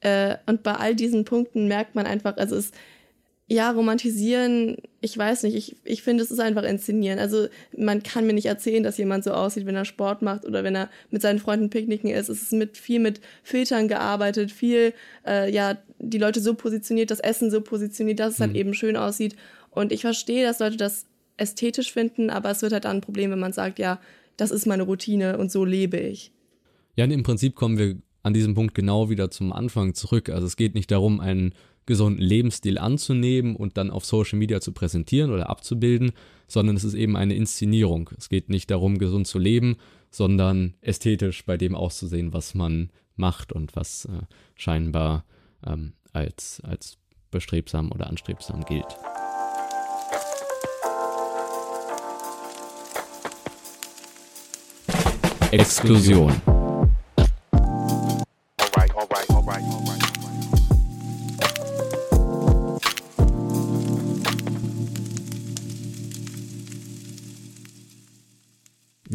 [0.00, 2.72] Äh, und bei all diesen Punkten merkt man einfach, also es
[3.48, 7.20] ja, romantisieren, ich weiß nicht, ich, ich finde, es ist einfach inszenieren.
[7.20, 10.64] Also man kann mir nicht erzählen, dass jemand so aussieht, wenn er Sport macht oder
[10.64, 12.28] wenn er mit seinen Freunden picknicken ist.
[12.28, 17.20] Es ist mit viel mit Filtern gearbeitet, viel, äh, ja, die Leute so positioniert, das
[17.20, 18.54] Essen so positioniert, dass es halt mhm.
[18.54, 19.36] halt eben schön aussieht.
[19.70, 21.06] Und ich verstehe, dass Leute das
[21.36, 24.00] ästhetisch finden, aber es wird halt dann ein Problem, wenn man sagt, ja,
[24.36, 26.32] das ist meine Routine und so lebe ich.
[26.96, 30.30] Ja, und im Prinzip kommen wir an diesem Punkt genau wieder zum Anfang zurück.
[30.30, 31.54] Also es geht nicht darum, einen
[31.86, 36.12] gesunden Lebensstil anzunehmen und dann auf Social Media zu präsentieren oder abzubilden,
[36.48, 38.10] sondern es ist eben eine Inszenierung.
[38.18, 39.76] Es geht nicht darum, gesund zu leben,
[40.10, 44.22] sondern ästhetisch bei dem auszusehen, was man macht und was äh,
[44.54, 45.24] scheinbar
[45.64, 46.98] ähm, als, als
[47.30, 48.96] bestrebsam oder anstrebsam gilt.
[55.52, 56.55] Exklusion.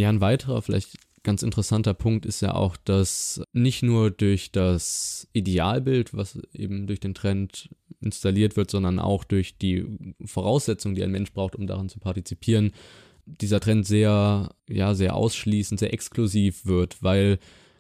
[0.02, 5.28] Ja, ein weiterer, vielleicht ganz interessanter Punkt ist ja auch, dass nicht nur durch das
[5.32, 9.86] Idealbild, was eben durch den Trend installiert wird, sondern auch durch die
[10.26, 12.72] Voraussetzungen, die ein Mensch braucht, um daran zu partizipieren,
[13.28, 17.38] dieser Trend sehr, ja, sehr ausschließend, sehr exklusiv wird, weil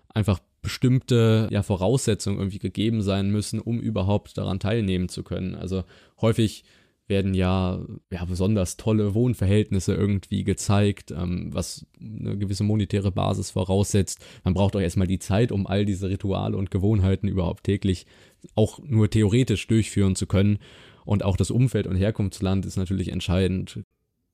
[0.10, 5.56] einfach bestimmte ja, Voraussetzungen irgendwie gegeben sein müssen, um überhaupt daran teilnehmen zu können.
[5.56, 5.86] Also
[6.22, 6.66] häufig
[7.12, 14.26] werden ja, ja besonders tolle Wohnverhältnisse irgendwie gezeigt, ähm, was eine gewisse monetäre Basis voraussetzt.
[14.44, 18.08] Man braucht auch erstmal die Zeit, um all diese Rituale und Gewohnheiten überhaupt täglich
[18.56, 20.58] auch nur theoretisch durchführen zu können.
[21.06, 23.82] Und auch das Umfeld und Herkunftsland ist natürlich entscheidend.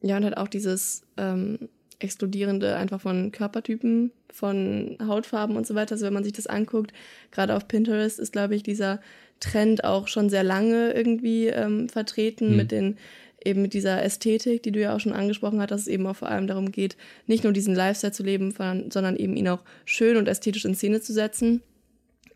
[0.01, 5.93] Ja, und halt auch dieses ähm, Explodierende einfach von Körpertypen, von Hautfarben und so weiter.
[5.93, 6.93] Also wenn man sich das anguckt,
[7.31, 8.99] gerade auf Pinterest ist, glaube ich, dieser
[9.39, 12.55] Trend auch schon sehr lange irgendwie ähm, vertreten Mhm.
[12.57, 12.97] mit den
[13.45, 16.15] eben mit dieser Ästhetik, die du ja auch schon angesprochen hast, dass es eben auch
[16.15, 16.97] vor allem darum geht,
[17.27, 21.01] nicht nur diesen Lifestyle zu leben, sondern, eben ihn auch schön und ästhetisch in Szene
[21.01, 21.61] zu setzen.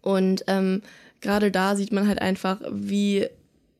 [0.02, 0.82] Und ähm,
[1.20, 3.28] gerade da sieht man halt einfach, wie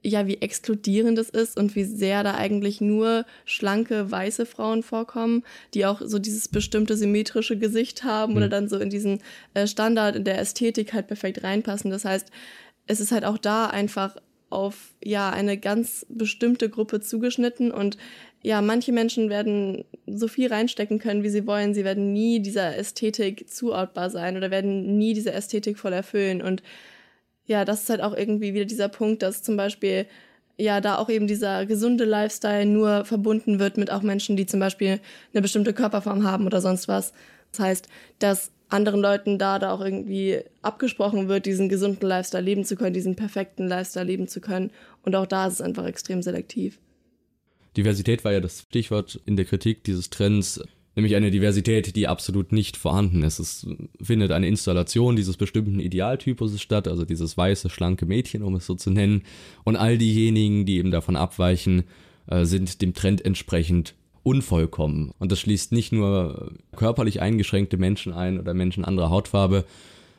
[0.04, 5.44] ja, wie exkludierend es ist und wie sehr da eigentlich nur schlanke weiße Frauen vorkommen,
[5.76, 9.22] die auch so dieses bestimmte symmetrische Gesicht haben oder dann so in diesen
[9.54, 11.92] äh, Standard in der Ästhetik halt perfekt reinpassen.
[11.92, 12.32] Das heißt,
[12.88, 14.18] es ist halt auch da einfach
[14.50, 17.98] auf ja eine ganz bestimmte Gruppe zugeschnitten und
[18.44, 21.74] ja, manche Menschen werden so viel reinstecken können, wie sie wollen.
[21.74, 26.42] Sie werden nie dieser Ästhetik zuortbar sein oder werden nie diese Ästhetik voll erfüllen.
[26.42, 26.64] Und
[27.46, 30.08] ja, das ist halt auch irgendwie wieder dieser Punkt, dass zum Beispiel
[30.58, 34.60] ja da auch eben dieser gesunde Lifestyle nur verbunden wird mit auch Menschen, die zum
[34.60, 35.00] Beispiel
[35.34, 37.14] eine bestimmte Körperform haben oder sonst was.
[37.52, 37.88] Das heißt,
[38.20, 42.94] dass anderen Leuten da da auch irgendwie abgesprochen wird, diesen gesunden Lifestyle leben zu können,
[42.94, 44.72] diesen perfekten Lifestyle leben zu können.
[45.04, 46.80] Und auch da ist es einfach extrem selektiv.
[47.78, 50.62] Diversität war ja das Stichwort in der Kritik dieses Trends,
[50.96, 53.40] nämlich eine Diversität, die absolut nicht vorhanden ist.
[53.40, 53.68] Es
[54.02, 58.76] findet eine Installation dieses bestimmten Idealtypus statt, also dieses weiße, schlanke Mädchen, um es so
[58.76, 59.24] zu nennen.
[59.64, 61.84] Und all diejenigen, die eben davon abweichen,
[62.28, 65.12] äh, sind dem Trend entsprechend unvollkommen.
[65.20, 69.66] Und das schließt nicht nur körperlich eingeschränkte Menschen ein oder Menschen anderer Hautfarbe,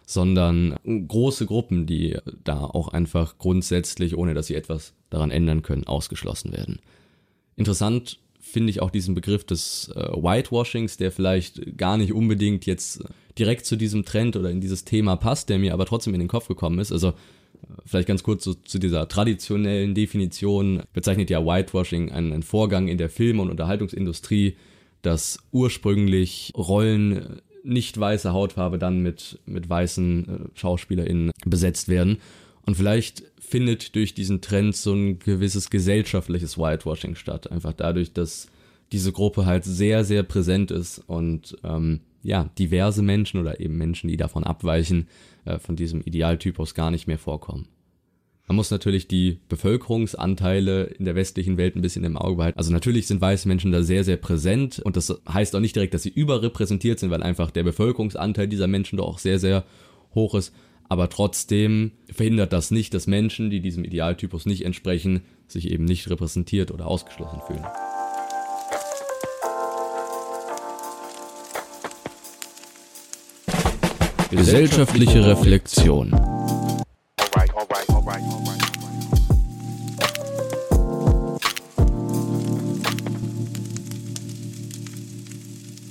[0.05, 5.87] sondern große Gruppen, die da auch einfach grundsätzlich, ohne dass sie etwas daran ändern können,
[5.87, 6.81] ausgeschlossen werden.
[7.57, 13.05] Interessant finde ich auch diesen Begriff des äh, Whitewashings, der vielleicht gar nicht unbedingt jetzt
[13.39, 16.29] direkt zu diesem Trend oder in dieses Thema passt, der mir aber trotzdem in den
[16.29, 16.93] Kopf gekommen ist.
[16.93, 17.15] Also
[17.85, 23.09] vielleicht ganz kurz so, zu dieser traditionellen Definition bezeichnet ja Whitewashing einen, Vorgang in der
[23.09, 24.57] Film- und Unterhaltungsindustrie,
[25.03, 32.19] dass ursprünglich Rollen äh, nicht weiße Hautfarbe dann mit, mit weißen äh, SchauspielerInnen besetzt werden.
[32.65, 37.51] Und vielleicht findet durch diesen Trend so ein gewisses gesellschaftliches Whitewashing statt.
[37.51, 38.49] Einfach dadurch, dass
[38.93, 44.09] diese Gruppe halt sehr, sehr präsent ist und ähm, ja, diverse Menschen oder eben Menschen,
[44.09, 45.09] die davon abweichen,
[45.45, 47.69] äh, von diesem Idealtypus gar nicht mehr vorkommen.
[48.49, 52.59] Man muss natürlich die Bevölkerungsanteile in der westlichen Welt ein bisschen im Auge behalten.
[52.59, 55.95] Also natürlich sind weiße Menschen da sehr, sehr präsent und das heißt auch nicht direkt,
[55.95, 59.65] dass sie überrepräsentiert sind, weil einfach der Bevölkerungsanteil dieser Menschen doch auch sehr, sehr
[60.15, 60.53] hoch ist.
[60.89, 66.11] Aber trotzdem verhindert das nicht, dass Menschen, die diesem Idealtypus nicht entsprechen, sich eben nicht
[66.11, 67.65] repräsentiert oder ausgeschlossen fühlen.
[74.33, 76.11] Gesellschaftliche Reflexion.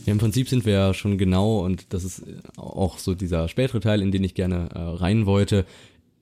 [0.06, 2.23] Ja, im Prinzip sind wir ja schon genau, und das ist
[2.58, 5.67] auch so dieser spätere Teil, in den ich gerne äh, rein wollte,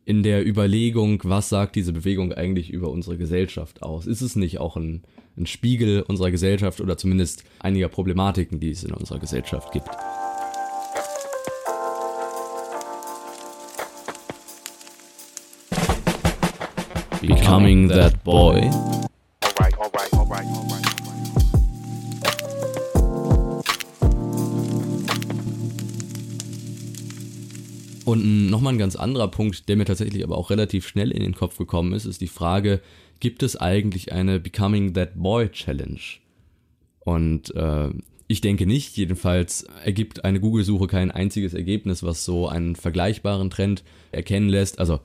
[0.03, 4.07] in der Überlegung, was sagt diese Bewegung eigentlich über unsere Gesellschaft aus?
[4.07, 5.03] Ist es nicht auch ein,
[5.37, 9.87] ein Spiegel unserer Gesellschaft oder zumindest einiger Problematiken, die es in unserer Gesellschaft gibt?
[17.21, 18.69] Becoming that boy.
[28.05, 31.35] Und nochmal ein ganz anderer Punkt, der mir tatsächlich aber auch relativ schnell in den
[31.35, 32.79] Kopf gekommen ist, ist die Frage,
[33.19, 35.99] gibt es eigentlich eine Becoming That Boy Challenge?
[37.01, 37.89] Und äh,
[38.27, 43.83] ich denke nicht, jedenfalls ergibt eine Google-Suche kein einziges Ergebnis, was so einen vergleichbaren Trend
[44.11, 44.79] erkennen lässt.
[44.79, 45.01] Also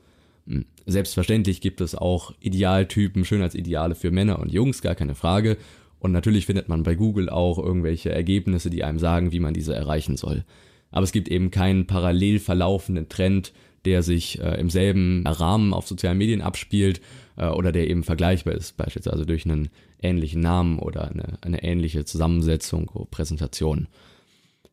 [0.86, 5.56] selbstverständlich gibt es auch Idealtypen, Schönheitsideale für Männer und Jungs, gar keine Frage.
[5.98, 9.74] Und natürlich findet man bei Google auch irgendwelche Ergebnisse, die einem sagen, wie man diese
[9.74, 10.44] erreichen soll.
[10.90, 13.52] Aber es gibt eben keinen parallel verlaufenden Trend,
[13.84, 17.00] der sich äh, im selben Rahmen auf sozialen Medien abspielt
[17.36, 19.70] äh, oder der eben vergleichbar ist, beispielsweise durch einen
[20.02, 23.88] ähnlichen Namen oder eine, eine ähnliche Zusammensetzung oder Präsentation.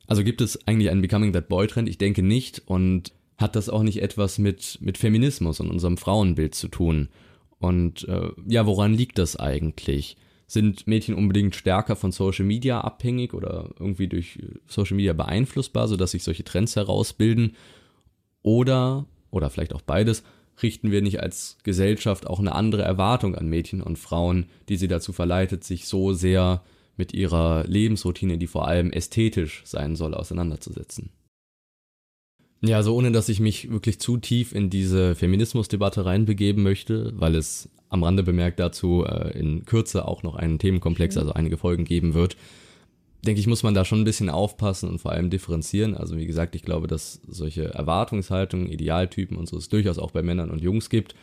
[0.07, 1.87] Also gibt es eigentlich einen Becoming That Boy Trend?
[1.87, 6.55] Ich denke nicht und hat das auch nicht etwas mit, mit Feminismus und unserem Frauenbild
[6.55, 7.09] zu tun.
[7.59, 10.17] Und äh, ja, woran liegt das eigentlich?
[10.47, 16.11] Sind Mädchen unbedingt stärker von Social Media abhängig oder irgendwie durch Social Media beeinflussbar, sodass
[16.11, 17.55] sich solche Trends herausbilden?
[18.41, 20.23] Oder, oder vielleicht auch beides,
[20.61, 24.87] richten wir nicht als Gesellschaft auch eine andere Erwartung an Mädchen und Frauen, die sie
[24.87, 26.63] dazu verleitet, sich so sehr
[26.97, 31.11] mit ihrer Lebensroutine, die vor allem ästhetisch sein soll, auseinanderzusetzen?
[32.61, 37.35] Ja, also ohne dass ich mich wirklich zu tief in diese Feminismusdebatte reinbegeben möchte, weil
[37.35, 41.85] es am Rande bemerkt dazu äh, in Kürze auch noch einen Themenkomplex, also einige Folgen
[41.85, 42.37] geben wird.
[43.25, 45.95] Denke ich, muss man da schon ein bisschen aufpassen und vor allem differenzieren.
[45.95, 50.21] Also wie gesagt, ich glaube, dass solche Erwartungshaltungen, Idealtypen und so es durchaus auch bei
[50.21, 51.15] Männern und Jungs gibt.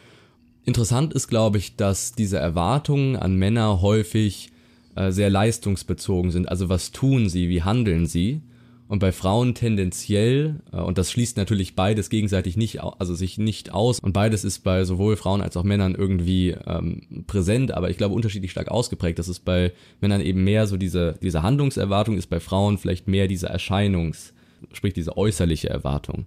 [0.65, 4.51] Interessant ist, glaube ich, dass diese Erwartungen an Männer häufig
[4.97, 6.49] äh, sehr leistungsbezogen sind.
[6.49, 8.43] Also was tun sie, wie handeln sie?
[8.89, 13.73] Und bei Frauen tendenziell, äh, und das schließt natürlich beides gegenseitig nicht, also sich nicht
[13.73, 17.99] aus, und beides ist bei sowohl Frauen als auch Männern irgendwie ähm, präsent, aber ich
[17.99, 19.19] glaube unterschiedlich stark ausgeprägt.
[19.19, 23.29] Das ist bei Männern eben mehr so diese, diese Handlungserwartung, ist bei Frauen vielleicht mehr
[23.29, 24.33] diese Erscheinungs-,
[24.73, 26.25] sprich diese äußerliche Erwartung.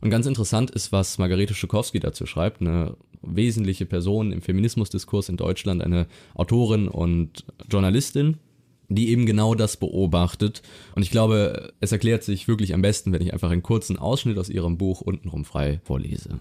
[0.00, 5.36] Und ganz interessant ist, was Margarete Schukowski dazu schreibt, eine wesentliche Person im Feminismusdiskurs in
[5.36, 8.36] Deutschland, eine Autorin und Journalistin,
[8.94, 10.62] die eben genau das beobachtet.
[10.94, 14.38] Und ich glaube, es erklärt sich wirklich am besten, wenn ich einfach einen kurzen Ausschnitt
[14.38, 16.40] aus ihrem Buch untenrum frei vorlese.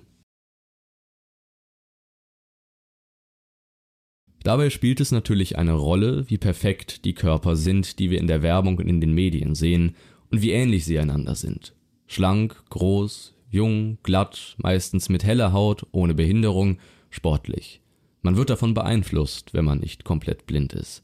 [4.44, 8.42] Dabei spielt es natürlich eine Rolle, wie perfekt die Körper sind, die wir in der
[8.42, 9.96] Werbung und in den Medien sehen
[10.32, 11.74] und wie ähnlich sie einander sind.
[12.08, 16.78] Schlank, groß, jung, glatt, meistens mit heller Haut, ohne Behinderung,
[17.10, 17.80] sportlich.
[18.22, 21.04] Man wird davon beeinflusst, wenn man nicht komplett blind ist.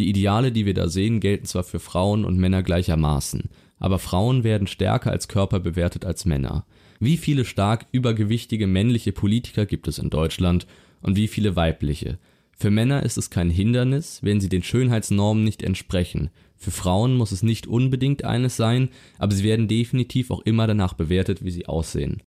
[0.00, 4.44] Die Ideale, die wir da sehen, gelten zwar für Frauen und Männer gleichermaßen, aber Frauen
[4.44, 6.64] werden stärker als Körper bewertet als Männer.
[7.00, 10.66] Wie viele stark übergewichtige männliche Politiker gibt es in Deutschland
[11.02, 12.18] und wie viele weibliche?
[12.56, 16.30] Für Männer ist es kein Hindernis, wenn sie den Schönheitsnormen nicht entsprechen.
[16.56, 20.94] Für Frauen muss es nicht unbedingt eines sein, aber sie werden definitiv auch immer danach
[20.94, 22.22] bewertet, wie sie aussehen.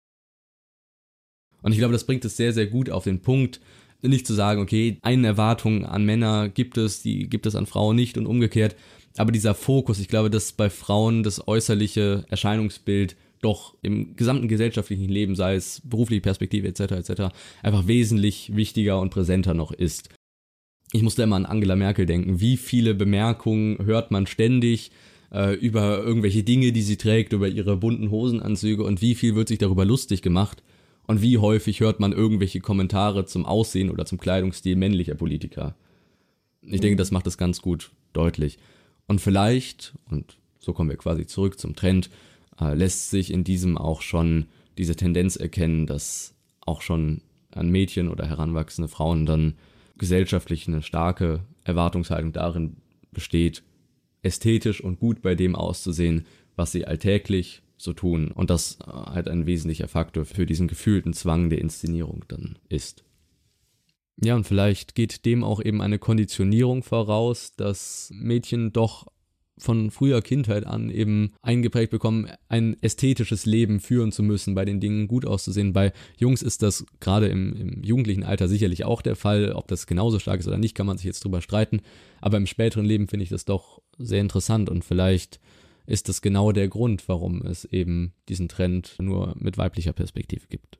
[1.61, 3.61] Und ich glaube, das bringt es sehr, sehr gut auf den Punkt,
[4.01, 7.95] nicht zu sagen, okay, eine Erwartung an Männer gibt es, die gibt es an Frauen
[7.95, 8.75] nicht und umgekehrt.
[9.17, 15.09] Aber dieser Fokus, ich glaube, dass bei Frauen das äußerliche Erscheinungsbild doch im gesamten gesellschaftlichen
[15.09, 17.09] Leben, sei es berufliche Perspektive etc.
[17.09, 17.21] etc.,
[17.63, 20.09] einfach wesentlich wichtiger und präsenter noch ist.
[20.93, 22.39] Ich musste immer an Angela Merkel denken.
[22.39, 24.91] Wie viele Bemerkungen hört man ständig
[25.31, 29.47] äh, über irgendwelche Dinge, die sie trägt, über ihre bunten Hosenanzüge und wie viel wird
[29.47, 30.61] sich darüber lustig gemacht?
[31.07, 35.75] Und wie häufig hört man irgendwelche Kommentare zum Aussehen oder zum Kleidungsstil männlicher Politiker?
[36.61, 38.59] Ich denke, das macht es ganz gut deutlich.
[39.07, 42.09] Und vielleicht, und so kommen wir quasi zurück zum Trend,
[42.59, 44.45] äh, lässt sich in diesem auch schon
[44.77, 49.55] diese Tendenz erkennen, dass auch schon an Mädchen oder heranwachsende Frauen dann
[49.97, 52.77] gesellschaftlich eine starke Erwartungshaltung darin
[53.11, 53.63] besteht,
[54.21, 58.31] ästhetisch und gut bei dem auszusehen, was sie alltäglich so tun.
[58.31, 63.03] Und das äh, halt ein wesentlicher Faktor für diesen gefühlten Zwang der Inszenierung dann ist.
[64.23, 69.07] Ja, und vielleicht geht dem auch eben eine Konditionierung voraus, dass Mädchen doch
[69.61, 74.79] von früher Kindheit an eben eingeprägt bekommen, ein ästhetisches Leben führen zu müssen, bei den
[74.79, 75.71] Dingen gut auszusehen.
[75.71, 79.53] Bei Jungs ist das gerade im, im, jugendlichen Alter sicherlich auch der Fall.
[79.53, 81.81] Ob das genauso stark ist oder nicht, kann man sich jetzt drüber streiten.
[82.21, 85.39] Aber im späteren Leben finde ich das doch sehr interessant und vielleicht
[85.91, 90.79] ist das genau der Grund, warum es eben diesen Trend nur mit weiblicher Perspektive gibt.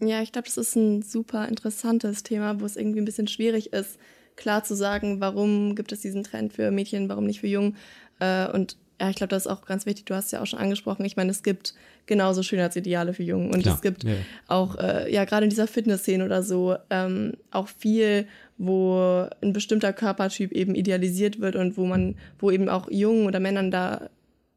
[0.00, 3.72] Ja, ich glaube, das ist ein super interessantes Thema, wo es irgendwie ein bisschen schwierig
[3.72, 3.98] ist,
[4.36, 7.76] klar zu sagen, warum gibt es diesen Trend für Mädchen, warum nicht für Jungen.
[8.20, 10.04] Äh, und ja, ich glaube, das ist auch ganz wichtig.
[10.06, 11.04] Du hast ja auch schon angesprochen.
[11.04, 11.74] Ich meine, es gibt
[12.06, 13.52] genauso Schönheitsideale für Jungen.
[13.52, 14.14] Und Klar, es gibt ja.
[14.46, 18.26] auch, äh, ja, gerade in dieser Fitnessszene oder so, ähm, auch viel,
[18.56, 23.40] wo ein bestimmter Körpertyp eben idealisiert wird und wo man, wo eben auch Jungen oder
[23.40, 24.10] Männern da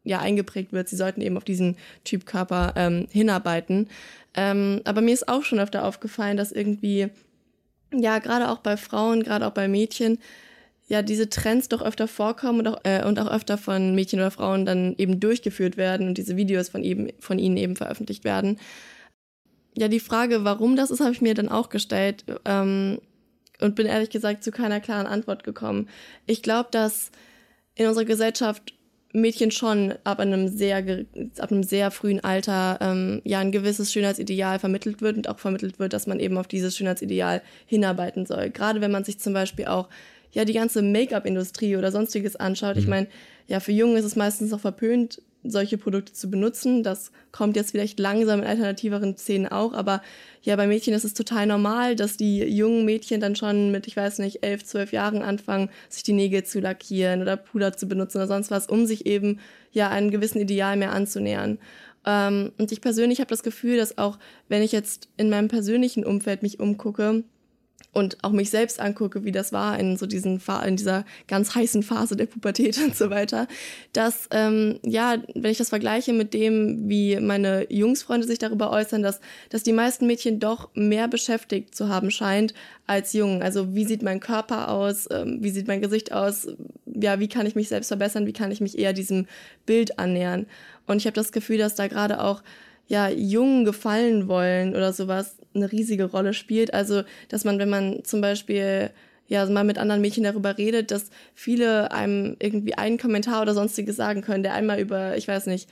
[0.08, 3.90] ja eingeprägt wird, sie sollten eben auf diesen Typ Körper ähm, hinarbeiten.
[4.36, 7.10] Ähm, aber mir ist auch schon öfter aufgefallen, dass irgendwie,
[7.94, 10.20] ja, gerade auch bei Frauen, gerade auch bei Mädchen,
[10.88, 14.32] ja, diese Trends doch öfter vorkommen und auch, äh, und auch öfter von Mädchen oder
[14.32, 18.58] Frauen dann eben durchgeführt werden und diese Videos von, eben, von ihnen eben veröffentlicht werden.
[19.76, 23.00] Ja, die Frage, warum das ist, habe ich mir dann auch gestellt ähm,
[23.60, 25.90] und bin ehrlich gesagt zu keiner klaren Antwort gekommen.
[26.26, 27.12] Ich glaube, dass
[27.76, 28.74] in unserer Gesellschaft
[29.22, 30.78] Mädchen schon ab einem sehr,
[31.40, 35.80] ab einem sehr frühen Alter ähm, ja ein gewisses Schönheitsideal vermittelt wird und auch vermittelt
[35.80, 38.50] wird, dass man eben auf dieses Schönheitsideal hinarbeiten soll.
[38.50, 39.90] Gerade wenn man sich zum Beispiel auch
[40.32, 42.76] ja die ganze Make-up-Industrie oder sonstiges anschaut.
[42.76, 42.82] Mhm.
[42.82, 43.08] Ich meine,
[43.48, 46.84] ja, für Jungen ist es meistens noch verpönt, solche Produkte zu benutzen.
[46.84, 50.02] Das kommt jetzt vielleicht langsam in alternativeren Szenen auch, aber
[50.42, 53.98] ja, bei Mädchen ist es total normal, dass die jungen Mädchen dann schon mit, ich
[53.98, 58.18] weiß nicht, elf, zwölf Jahren anfangen, sich die Nägel zu lackieren oder Puder zu benutzen
[58.18, 59.40] oder sonst was, um sich eben
[59.72, 61.60] ja einem gewissen Ideal mehr anzunähern.
[62.06, 66.06] Ähm, und ich persönlich habe das Gefühl, dass auch, wenn ich jetzt in meinem persönlichen
[66.06, 67.24] Umfeld mich umgucke,
[67.94, 71.82] und auch mich selbst angucke, wie das war in so diesen in dieser ganz heißen
[71.82, 73.48] Phase der Pubertät und so weiter,
[73.94, 79.02] dass ähm, ja, wenn ich das vergleiche mit dem, wie meine Jungsfreunde sich darüber äußern,
[79.02, 79.20] dass
[79.50, 82.54] dass die meisten Mädchen doch mehr beschäftigt zu haben scheint
[82.86, 83.42] als Jungen.
[83.42, 86.48] Also wie sieht mein Körper aus, ähm, wie sieht mein Gesicht aus,
[86.86, 89.26] ja, wie kann ich mich selbst verbessern, wie kann ich mich eher diesem
[89.66, 90.46] Bild annähern.
[90.86, 92.44] Und ich habe das Gefühl, dass da gerade auch
[92.88, 96.74] ja, Jungen gefallen wollen oder sowas eine riesige Rolle spielt.
[96.74, 98.92] Also, dass man, wenn man zum Beispiel
[99.28, 103.98] ja mal mit anderen Mädchen darüber redet, dass viele einem irgendwie einen Kommentar oder sonstiges
[103.98, 105.70] sagen können, der einmal über, ich weiß nicht,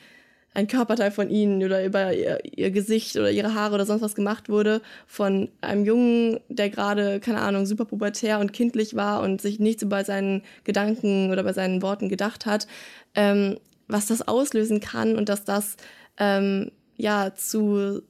[0.53, 4.15] ein Körperteil von ihnen oder über ihr, ihr, Gesicht oder ihre Haare oder sonst was
[4.15, 9.41] gemacht wurde von einem Jungen, der gerade, keine Ahnung, super pubertär und kindlich war und
[9.41, 12.67] sich nichts so bei seinen Gedanken oder bei seinen Worten gedacht hat,
[13.15, 13.57] ähm,
[13.89, 15.75] was das auslösen kann und dass das
[16.17, 18.01] ähm, ja zu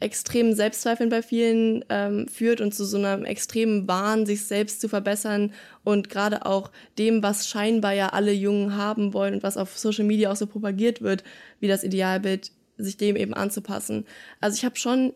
[0.00, 4.88] extremen Selbstzweifeln bei vielen ähm, führt und zu so einem extremen Wahn, sich selbst zu
[4.88, 5.52] verbessern
[5.82, 10.04] und gerade auch dem, was scheinbar ja alle Jungen haben wollen und was auf Social
[10.04, 11.24] Media auch so propagiert wird,
[11.58, 14.06] wie das Idealbild, sich dem eben anzupassen.
[14.40, 15.14] Also ich habe schon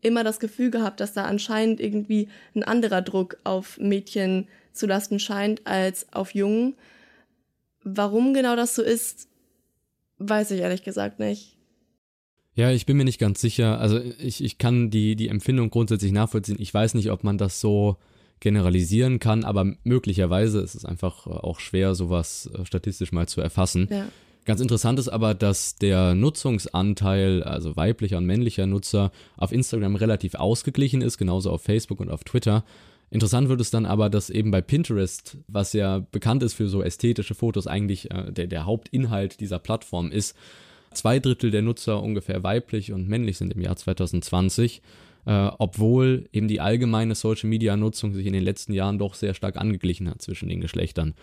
[0.00, 5.18] immer das Gefühl gehabt, dass da anscheinend irgendwie ein anderer Druck auf Mädchen zu lasten
[5.18, 6.76] scheint als auf Jungen.
[7.82, 9.28] Warum genau das so ist,
[10.18, 11.59] weiß ich ehrlich gesagt nicht.
[12.54, 13.80] Ja, ich bin mir nicht ganz sicher.
[13.80, 16.56] Also ich, ich kann die, die Empfindung grundsätzlich nachvollziehen.
[16.58, 17.96] Ich weiß nicht, ob man das so
[18.40, 23.40] generalisieren kann, aber möglicherweise ist es einfach äh, auch schwer, sowas äh, statistisch mal zu
[23.40, 23.88] erfassen.
[23.90, 24.08] Ja.
[24.46, 30.34] Ganz interessant ist aber, dass der Nutzungsanteil, also weiblicher und männlicher Nutzer, auf Instagram relativ
[30.34, 32.64] ausgeglichen ist, genauso auf Facebook und auf Twitter.
[33.10, 36.82] Interessant wird es dann aber, dass eben bei Pinterest, was ja bekannt ist für so
[36.82, 40.34] ästhetische Fotos, eigentlich äh, der, der Hauptinhalt dieser Plattform ist,
[40.92, 44.82] Zwei Drittel der Nutzer ungefähr weiblich und männlich sind im Jahr 2020,
[45.26, 50.08] äh, obwohl eben die allgemeine Social-Media-Nutzung sich in den letzten Jahren doch sehr stark angeglichen
[50.08, 51.14] hat zwischen den Geschlechtern.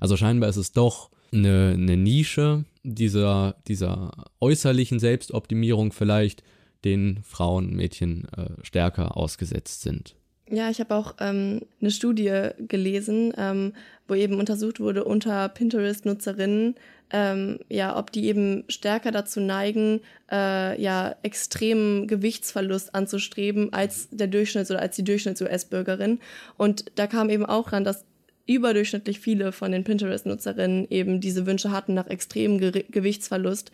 [0.00, 6.42] Also scheinbar ist es doch eine, eine Nische dieser, dieser äußerlichen Selbstoptimierung vielleicht,
[6.84, 10.14] den Frauen und Mädchen äh, stärker ausgesetzt sind.
[10.48, 13.72] Ja, ich habe auch ähm, eine Studie gelesen, ähm,
[14.06, 16.76] wo eben untersucht wurde unter Pinterest-Nutzerinnen,
[17.10, 20.00] ähm, ja, ob die eben stärker dazu neigen,
[20.30, 26.18] äh, ja, extremen Gewichtsverlust anzustreben als der Durchschnitts- oder als die Durchschnitts-US-Bürgerin.
[26.56, 28.04] Und da kam eben auch ran, dass
[28.46, 33.70] überdurchschnittlich viele von den Pinterest-Nutzerinnen eben diese Wünsche hatten nach extremem Ge Gewichtsverlust.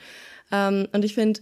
[0.51, 1.41] Ähm, und ich finde,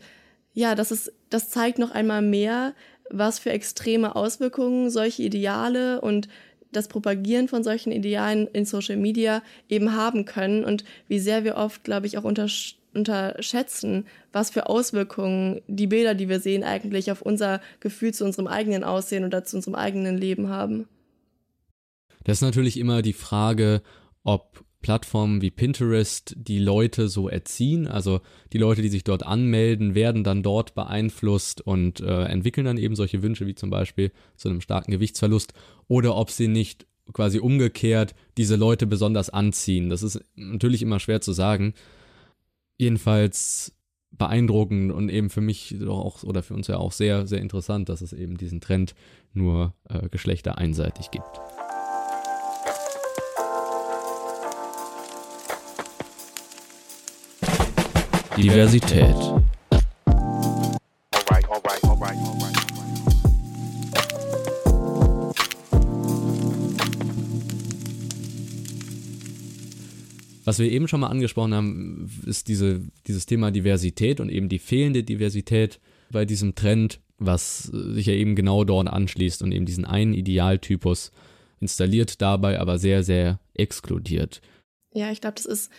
[0.53, 2.75] ja, das ist, das zeigt noch einmal mehr,
[3.09, 6.29] was für extreme Auswirkungen solche Ideale und
[6.73, 11.57] das Propagieren von solchen Idealen in Social Media eben haben können und wie sehr wir
[11.57, 17.13] oft, glaube ich, auch untersch unterschätzen, was für Auswirkungen die Bilder, die wir sehen, eigentlich
[17.13, 20.89] auf unser Gefühl zu unserem eigenen Aussehen oder zu unserem eigenen Leben haben.
[22.25, 23.83] Das ist natürlich immer die Frage,
[24.25, 27.87] ob Plattformen wie Pinterest die Leute so erziehen.
[27.87, 28.21] Also
[28.53, 32.97] die Leute, die sich dort anmelden, werden dann dort beeinflusst und äh, entwickeln dann eben
[32.97, 35.53] solche Wünsche wie zum Beispiel zu einem starken Gewichtsverlust.
[35.89, 39.91] Oder ob sie nicht quasi umgekehrt diese Leute besonders anziehen.
[39.91, 41.75] Das ist natürlich immer schwer zu sagen.
[42.79, 43.75] Jedenfalls
[44.13, 48.01] beeindruckend und eben für mich auch oder für uns ja auch sehr, sehr interessant, dass
[48.01, 48.95] es eben diesen Trend
[49.33, 51.41] nur äh, geschlechtereinseitig gibt.
[58.37, 59.17] Diversität.
[70.45, 74.59] Was wir eben schon mal angesprochen haben, ist diese, dieses Thema Diversität und eben die
[74.59, 79.85] fehlende Diversität bei diesem Trend, was sich ja eben genau dort anschließt und eben diesen
[79.85, 81.13] einen Idealtypus
[81.61, 84.41] installiert, dabei aber sehr, sehr exkludiert.
[84.93, 85.71] Ja, ich glaube, das ist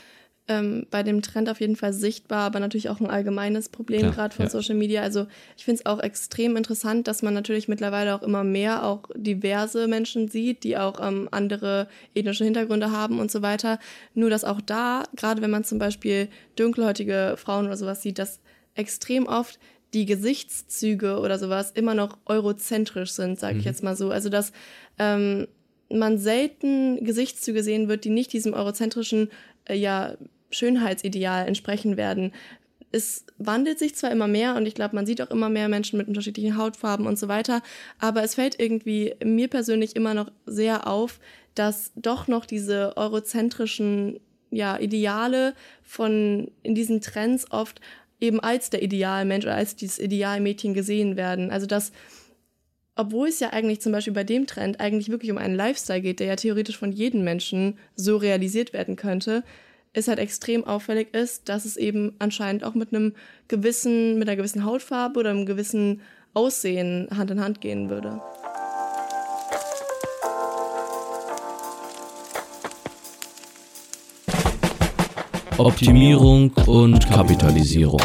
[0.48, 4.36] ähm, bei dem Trend auf jeden Fall sichtbar, aber natürlich auch ein allgemeines Problem gerade
[4.36, 4.50] von ja.
[4.50, 5.02] Social Media.
[5.02, 9.04] Also ich finde es auch extrem interessant, dass man natürlich mittlerweile auch immer mehr auch
[9.16, 13.80] diverse Menschen sieht, die auch ähm, andere ethnische Hintergründe haben und so weiter.
[14.14, 18.40] Nur dass auch da, gerade wenn man zum Beispiel dunkelhäutige Frauen oder sowas sieht, dass
[18.76, 19.60] extrem oft
[19.94, 23.60] die Gesichtszüge oder sowas immer noch eurozentrisch sind, sage mhm.
[23.60, 24.10] ich jetzt mal so.
[24.10, 24.54] Also dass
[24.98, 25.48] ähm,
[25.94, 29.30] man selten Gesichtszüge sehen wird, die nicht diesem eurozentrischen
[29.66, 30.16] äh, ja,
[30.52, 32.34] Schönheitsideal entsprechen werden.
[32.92, 35.98] Es wandelt sich zwar immer mehr und ich glaube, man sieht auch immer mehr Menschen
[35.98, 37.62] mit unterschiedlichen Hautfarben und so weiter,
[38.00, 41.20] aber es fällt irgendwie mir persönlich immer noch sehr auf,
[41.56, 45.54] dass doch noch diese eurozentrischen ja, Ideale
[45.84, 47.80] von in diesen Trends oft
[48.20, 51.50] eben als der Idealmensch oder als dieses Idealmädchen gesehen werden.
[51.50, 51.92] Also dass
[53.02, 56.20] obwohl es ja eigentlich zum Beispiel bei dem Trend eigentlich wirklich um einen Lifestyle geht,
[56.20, 59.44] der ja theoretisch von jedem Menschen so realisiert werden könnte,
[59.94, 63.14] ist halt extrem auffällig ist, dass es eben anscheinend auch mit einem
[63.48, 66.02] gewissen, mit einer gewissen Hautfarbe oder einem gewissen
[66.36, 68.22] Aussehen Hand in Hand gehen würde.
[75.58, 78.02] Optimierung und Kapitalisierung.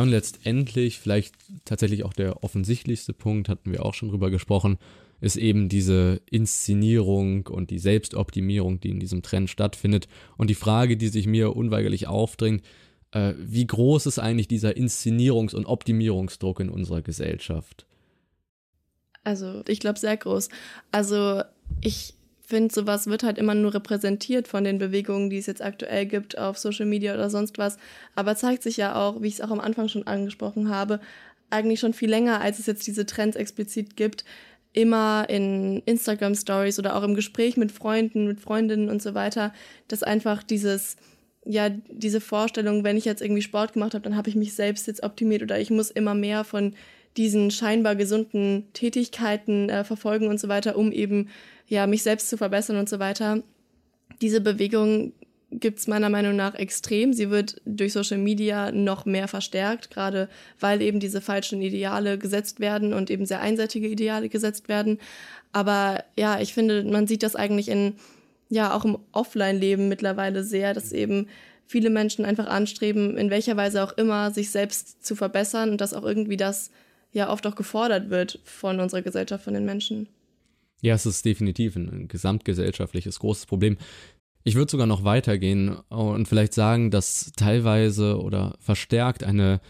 [0.00, 1.34] Und letztendlich, vielleicht
[1.64, 4.78] tatsächlich auch der offensichtlichste Punkt, hatten wir auch schon drüber gesprochen,
[5.20, 10.08] ist eben diese Inszenierung und die Selbstoptimierung, die in diesem Trend stattfindet.
[10.36, 12.62] Und die Frage, die sich mir unweigerlich aufdringt,
[13.12, 17.86] äh, wie groß ist eigentlich dieser Inszenierungs- und Optimierungsdruck in unserer Gesellschaft?
[19.24, 20.48] Also ich glaube sehr groß.
[20.92, 21.42] Also
[21.82, 22.14] ich
[22.50, 26.36] finde, sowas wird halt immer nur repräsentiert von den Bewegungen, die es jetzt aktuell gibt
[26.36, 27.78] auf Social Media oder sonst was.
[28.14, 31.00] Aber zeigt sich ja auch, wie ich es auch am Anfang schon angesprochen habe,
[31.48, 34.24] eigentlich schon viel länger, als es jetzt diese Trends explizit gibt,
[34.72, 39.52] immer in Instagram Stories oder auch im Gespräch mit Freunden, mit Freundinnen und so weiter,
[39.88, 40.96] dass einfach dieses
[41.44, 44.86] ja, diese Vorstellung, wenn ich jetzt irgendwie Sport gemacht habe, dann habe ich mich selbst
[44.86, 46.74] jetzt optimiert oder ich muss immer mehr von
[47.16, 51.28] diesen scheinbar gesunden Tätigkeiten äh, verfolgen und so weiter, um eben
[51.66, 53.42] ja mich selbst zu verbessern und so weiter.
[54.20, 55.12] Diese Bewegung
[55.50, 57.12] gibt es meiner Meinung nach extrem.
[57.12, 60.28] Sie wird durch Social Media noch mehr verstärkt, gerade
[60.60, 64.98] weil eben diese falschen Ideale gesetzt werden und eben sehr einseitige Ideale gesetzt werden.
[65.52, 67.94] Aber ja, ich finde, man sieht das eigentlich in,
[68.48, 71.26] ja, auch im Offline-Leben mittlerweile sehr, dass eben
[71.66, 75.94] viele Menschen einfach anstreben, in welcher Weise auch immer, sich selbst zu verbessern und dass
[75.94, 76.70] auch irgendwie das
[77.12, 80.08] ja oft auch gefordert wird von unserer Gesellschaft, von den Menschen.
[80.82, 83.76] Ja, es ist definitiv ein gesamtgesellschaftliches großes Problem.
[84.44, 89.60] Ich würde sogar noch weitergehen und vielleicht sagen, dass teilweise oder verstärkt eine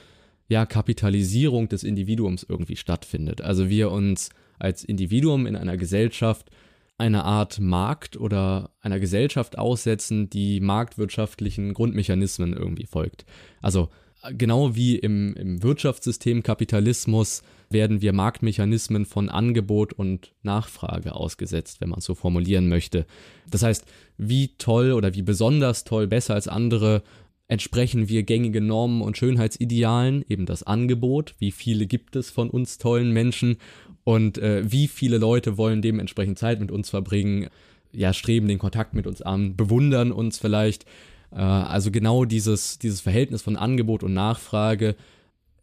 [0.49, 3.41] ja, Kapitalisierung des Individuums irgendwie stattfindet.
[3.41, 6.51] Also wir uns als Individuum in einer Gesellschaft
[6.99, 13.24] eine Art Markt oder einer Gesellschaft aussetzen, die marktwirtschaftlichen Grundmechanismen irgendwie folgt.
[13.62, 13.88] Also
[14.33, 21.89] genau wie im, im Wirtschaftssystem Kapitalismus werden wir Marktmechanismen von Angebot und Nachfrage ausgesetzt, wenn
[21.89, 23.07] man es so formulieren möchte.
[23.51, 23.85] Das heißt,
[24.18, 27.03] wie toll oder wie besonders toll, besser als andere
[27.49, 32.79] entsprechen wir gängige Normen und Schönheitsidealen, eben das Angebot, wie viele gibt es von uns
[32.79, 33.57] tollen Menschen
[34.05, 37.49] und äh, wie viele Leute wollen dementsprechend Zeit mit uns verbringen,
[37.93, 40.87] ja, streben den Kontakt mit uns an, bewundern uns vielleicht.
[41.33, 44.97] Äh, also genau dieses, dieses Verhältnis von Angebot und Nachfrage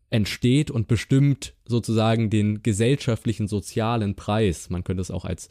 [0.09, 5.49] entsteht und bestimmt sozusagen den gesellschaftlichen sozialen Preis, man könnte es auch als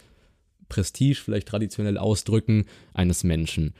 [0.68, 2.64] Prestige vielleicht traditionell ausdrücken,
[2.94, 3.74] eines Menschen.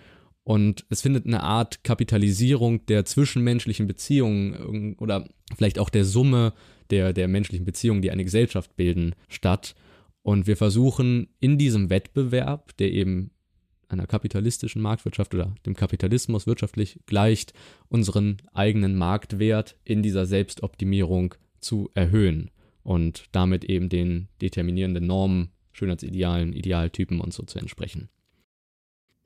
[0.45, 6.53] Und es findet eine Art Kapitalisierung der zwischenmenschlichen Beziehungen oder vielleicht auch der Summe
[6.91, 9.75] der, der menschlichen Beziehungen, die eine Gesellschaft bilden, statt.
[10.23, 13.33] Und wir versuchen in diesem Wettbewerb, der eben
[13.89, 17.53] einer kapitalistischen Marktwirtschaft oder dem Kapitalismus wirtschaftlich gleicht,
[17.89, 22.51] unseren eigenen Marktwert in dieser Selbstoptimierung zu erhöhen
[22.83, 28.09] und damit eben den determinierenden Normen, Schönheitsidealen, Idealtypen und so zu entsprechen.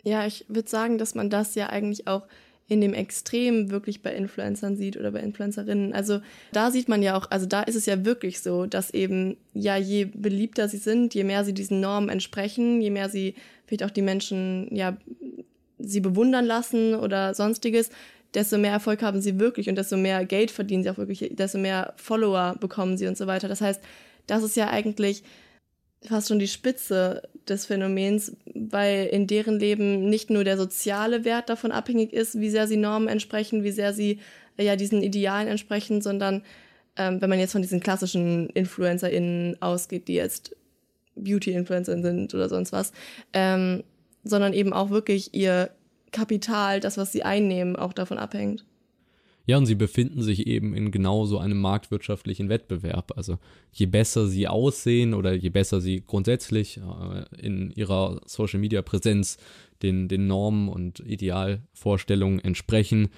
[0.02, 2.26] Ja, ich würde sagen, dass man das ja eigentlich auch
[2.70, 5.92] in dem Extrem wirklich bei Influencern sieht oder bei Influencerinnen.
[5.92, 6.20] Also
[6.52, 9.76] da sieht man ja auch, also da ist es ja wirklich so, dass eben ja
[9.76, 13.34] je beliebter sie sind, je mehr sie diesen Normen entsprechen, je mehr sie
[13.70, 14.96] vielleicht auch die Menschen ja
[15.78, 17.90] sie bewundern lassen oder sonstiges,
[18.34, 21.58] desto mehr Erfolg haben sie wirklich und desto mehr Geld verdienen sie auch wirklich, desto
[21.58, 23.48] mehr Follower bekommen sie und so weiter.
[23.48, 23.80] Das heißt,
[24.26, 25.22] das ist ja eigentlich
[26.06, 31.48] fast schon die Spitze des Phänomens, weil in deren Leben nicht nur der soziale Wert
[31.48, 34.20] davon abhängig ist, wie sehr sie Normen entsprechen, wie sehr sie
[34.58, 36.42] ja diesen Idealen entsprechen, sondern
[36.96, 40.56] ähm, wenn man jetzt von diesen klassischen InfluencerInnen ausgeht, die jetzt
[41.16, 42.92] Beauty-Influencer sind oder sonst was,
[43.32, 43.82] ähm,
[44.24, 45.70] sondern eben auch wirklich ihr
[46.12, 48.64] Kapital, das, was sie einnehmen, auch davon abhängt.
[49.46, 53.12] Ja, und sie befinden sich eben in genau so einem marktwirtschaftlichen Wettbewerb.
[53.16, 53.38] Also
[53.72, 59.38] je besser sie aussehen oder je besser sie grundsätzlich äh, in ihrer Social-Media-Präsenz
[59.82, 63.08] den, den Normen und Idealvorstellungen entsprechen,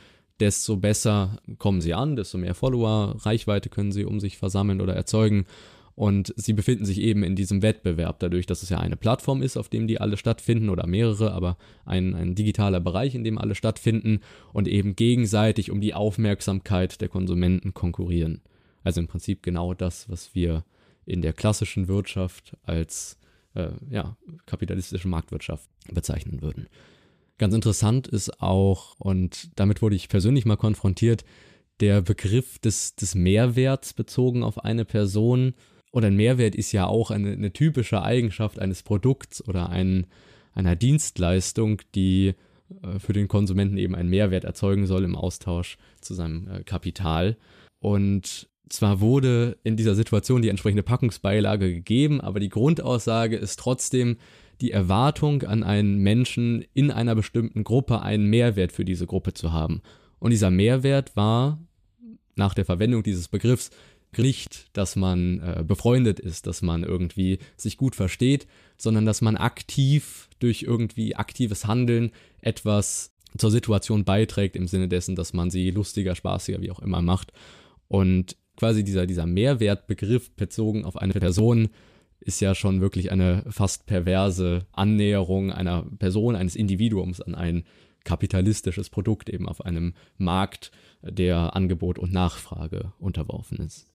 [0.40, 4.94] desto besser kommen sie an, desto mehr Follower, Reichweite können sie um sich versammeln oder
[4.94, 5.44] erzeugen.
[5.94, 9.56] Und sie befinden sich eben in diesem Wettbewerb, dadurch, dass es ja eine Plattform ist,
[9.56, 13.54] auf dem die alle stattfinden oder mehrere, aber ein, ein digitaler Bereich, in dem alle
[13.54, 14.20] stattfinden
[14.52, 18.40] und eben gegenseitig um die Aufmerksamkeit der Konsumenten konkurrieren.
[18.82, 20.64] Also im Prinzip genau das, was wir
[21.04, 23.18] in der klassischen Wirtschaft als
[23.54, 24.16] äh, ja,
[24.46, 26.68] kapitalistische Marktwirtschaft bezeichnen würden.
[27.38, 31.24] Ganz interessant ist auch, und damit wurde ich persönlich mal konfrontiert,
[31.80, 35.54] der Begriff des, des Mehrwerts bezogen auf eine Person.
[35.92, 40.06] Und ein Mehrwert ist ja auch eine, eine typische Eigenschaft eines Produkts oder ein,
[40.54, 42.34] einer Dienstleistung, die
[42.82, 47.36] äh, für den Konsumenten eben einen Mehrwert erzeugen soll im Austausch zu seinem äh, Kapital.
[47.78, 54.16] Und zwar wurde in dieser Situation die entsprechende Packungsbeilage gegeben, aber die Grundaussage ist trotzdem
[54.62, 59.52] die Erwartung an einen Menschen in einer bestimmten Gruppe einen Mehrwert für diese Gruppe zu
[59.52, 59.82] haben.
[60.18, 61.58] Und dieser Mehrwert war
[62.36, 63.70] nach der Verwendung dieses Begriffs
[64.18, 68.46] nicht, dass man äh, befreundet ist, dass man irgendwie sich gut versteht,
[68.76, 72.10] sondern dass man aktiv durch irgendwie aktives Handeln
[72.40, 77.00] etwas zur Situation beiträgt im Sinne dessen, dass man sie lustiger, spaßiger, wie auch immer
[77.00, 77.32] macht.
[77.88, 81.70] Und quasi dieser, dieser Mehrwertbegriff bezogen auf eine Person
[82.20, 87.64] ist ja schon wirklich eine fast perverse Annäherung einer Person, eines Individuums an ein
[88.04, 90.70] kapitalistisches Produkt eben auf einem Markt,
[91.02, 93.91] der Angebot und Nachfrage unterworfen ist.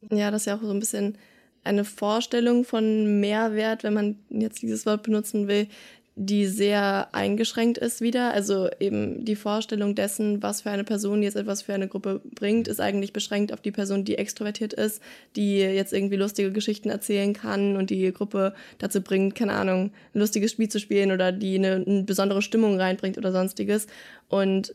[0.00, 1.18] Ja, das ist ja auch so ein bisschen
[1.64, 5.68] eine Vorstellung von Mehrwert, wenn man jetzt dieses Wort benutzen will,
[6.14, 8.32] die sehr eingeschränkt ist wieder.
[8.32, 12.66] Also eben die Vorstellung dessen, was für eine Person jetzt etwas für eine Gruppe bringt,
[12.68, 15.00] ist eigentlich beschränkt auf die Person, die extrovertiert ist,
[15.36, 20.18] die jetzt irgendwie lustige Geschichten erzählen kann und die Gruppe dazu bringt, keine Ahnung, ein
[20.18, 23.86] lustiges Spiel zu spielen oder die eine, eine besondere Stimmung reinbringt oder sonstiges.
[24.28, 24.74] Und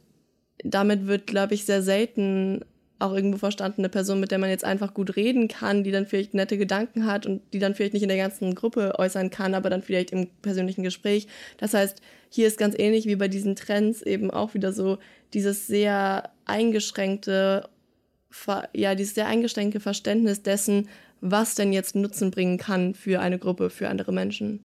[0.64, 2.64] damit wird, glaube ich, sehr selten
[3.04, 6.34] auch irgendwo verstandene Person, mit der man jetzt einfach gut reden kann, die dann vielleicht
[6.34, 9.70] nette Gedanken hat und die dann vielleicht nicht in der ganzen Gruppe äußern kann, aber
[9.70, 11.28] dann vielleicht im persönlichen Gespräch.
[11.58, 14.98] Das heißt, hier ist ganz ähnlich wie bei diesen Trends eben auch wieder so
[15.34, 17.70] dieses sehr eingeschränkte,
[18.74, 20.90] ja, dieses sehr eingeschränkte Verständnis dessen,
[21.22, 24.64] was denn jetzt Nutzen bringen kann für eine Gruppe, für andere Menschen.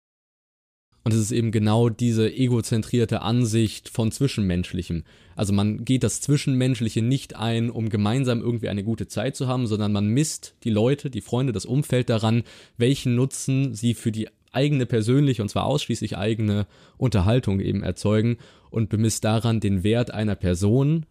[1.05, 5.05] Und es ist eben genau diese egozentrierte Ansicht von Zwischenmenschlichem.
[5.36, 9.66] Also man geht das Zwischenmenschliche nicht ein, um gemeinsam irgendwie eine gute Zeit zu haben,
[9.66, 12.42] sondern man misst die Leute, die Freunde, das Umfeld daran,
[12.76, 18.38] welchen Nutzen sie für die eigene persönliche und zwar ausschließlich eigene Unterhaltung eben erzeugen
[18.70, 21.07] und bemisst daran den Wert einer Person,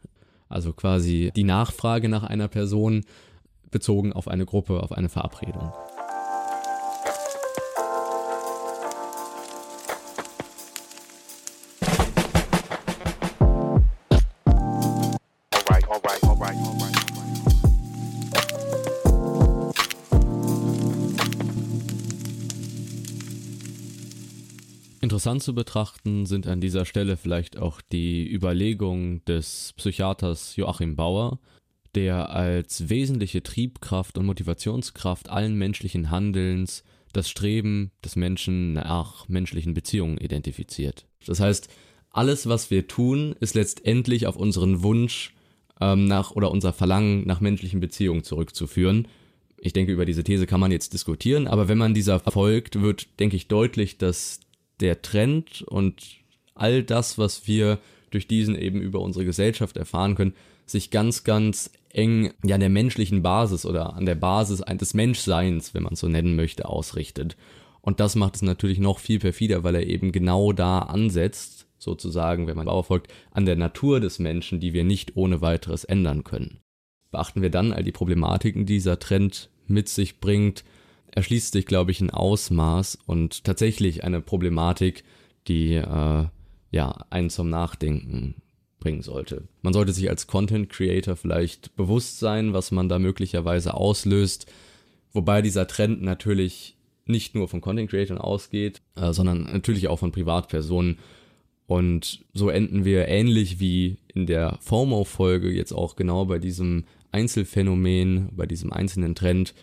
[0.50, 3.06] also quasi die Nachfrage nach einer Person
[3.72, 5.72] bezogen auf eine Gruppe, auf eine Verabredung.
[25.28, 31.40] Interessant zu betrachten sind an dieser Stelle vielleicht auch die Überlegungen des Psychiaters Joachim Bauer,
[31.96, 39.74] der als wesentliche Triebkraft und Motivationskraft allen menschlichen Handelns das Streben des Menschen nach menschlichen
[39.74, 41.06] Beziehungen identifiziert.
[41.26, 41.68] Das heißt,
[42.10, 45.36] alles, was wir tun, ist letztendlich auf unseren Wunsch
[45.82, 49.10] ähm, nach oder unser Verlangen nach menschlichen Beziehungen zurückzuführen.
[49.60, 53.20] Ich denke, über diese These kann man jetzt diskutieren, aber wenn man dieser folgt, wird,
[53.20, 54.40] denke ich, deutlich, dass
[54.80, 56.18] der Trend und
[56.56, 57.80] all das, was wir
[58.12, 60.34] durch diesen eben über unsere Gesellschaft erfahren können,
[60.66, 65.74] sich ganz, ganz eng ja, an der menschlichen Basis oder an der Basis des Menschseins,
[65.74, 67.38] wenn man es so nennen möchte, ausrichtet.
[67.82, 72.48] Und das macht es natürlich noch viel perfider, weil er eben genau da ansetzt, sozusagen,
[72.48, 76.24] wenn man Bauer folgt, an der Natur des Menschen, die wir nicht ohne weiteres ändern
[76.24, 76.60] können.
[77.12, 80.64] Beachten wir dann all die Problematiken, die dieser Trend mit sich bringt,
[81.18, 85.04] erschließt sich, glaube ich, ein Ausmaß und tatsächlich eine Problematik,
[85.48, 86.26] die äh,
[86.72, 88.36] ja einen zum Nachdenken
[88.80, 89.48] bringen sollte.
[89.64, 94.46] Man sollte sich als Content Creator vielleicht bewusst sein, was man da möglicherweise auslöst,
[95.12, 100.12] wobei dieser Trend natürlich nicht nur von Content Creators ausgeht, äh, sondern natürlich auch von
[100.12, 101.00] Privatpersonen.
[101.66, 108.30] Und so enden wir ähnlich wie in der FOMO-Folge jetzt auch genau bei diesem Einzelfenomen,
[108.36, 109.56] bei diesem einzelnen Trend,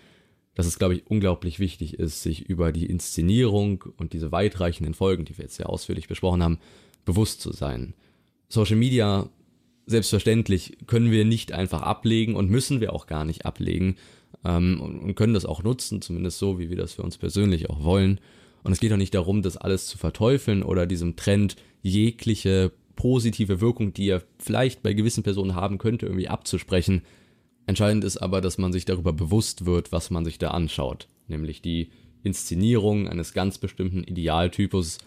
[0.54, 5.24] dass es, glaube ich, unglaublich wichtig ist, sich über die Inszenierung und diese weitreichenden Folgen,
[5.24, 6.58] die wir jetzt sehr ausführlich besprochen haben,
[7.04, 7.94] bewusst zu sein.
[8.48, 9.28] Social Media,
[9.86, 13.96] selbstverständlich, können wir nicht einfach ablegen und müssen wir auch gar nicht ablegen
[14.44, 17.82] ähm, und, können das auch nutzen, zumindest so, wie wir das für uns persönlich auch
[17.82, 18.20] wollen.
[18.62, 23.60] Und es geht auch nicht darum, das alles zu verteufeln oder diesem Trend jegliche positive
[23.60, 27.02] Wirkung, die er vielleicht bei gewissen Personen haben könnte, irgendwie abzusprechen.
[27.66, 31.62] Entscheidend ist aber, dass man sich darüber bewusst wird, was man sich da anschaut, nämlich
[31.62, 31.90] die
[32.22, 34.98] Inszenierung eines ganz bestimmten Idealtypus,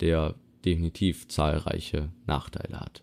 [0.00, 0.34] der
[0.64, 3.02] definitiv zahlreiche Nachteile hat.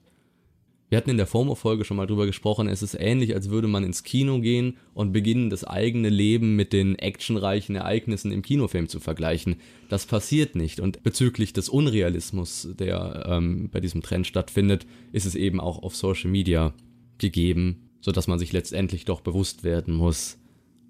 [0.90, 3.86] Wir hatten in der FOMO-Folge schon mal drüber gesprochen, es ist ähnlich, als würde man
[3.86, 9.00] ins Kino gehen und beginnen, das eigene Leben mit den actionreichen Ereignissen im Kinofilm zu
[9.00, 9.56] vergleichen.
[9.88, 10.82] Das passiert nicht.
[10.82, 15.96] Und bezüglich des Unrealismus, der ähm, bei diesem Trend stattfindet, ist es eben auch auf
[15.96, 16.74] Social Media
[17.20, 20.38] gegeben, sodass man sich letztendlich doch bewusst werden muss,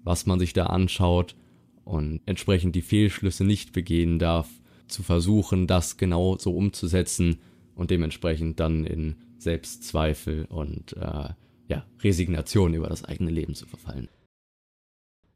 [0.04, 1.36] was man sich da anschaut
[1.84, 4.48] und entsprechend die Fehlschlüsse nicht begehen darf,
[4.88, 7.38] zu versuchen, das genau so umzusetzen
[7.74, 11.30] und dementsprechend dann in Selbstzweifel und äh,
[11.68, 14.08] ja, Resignation über das eigene Leben zu verfallen.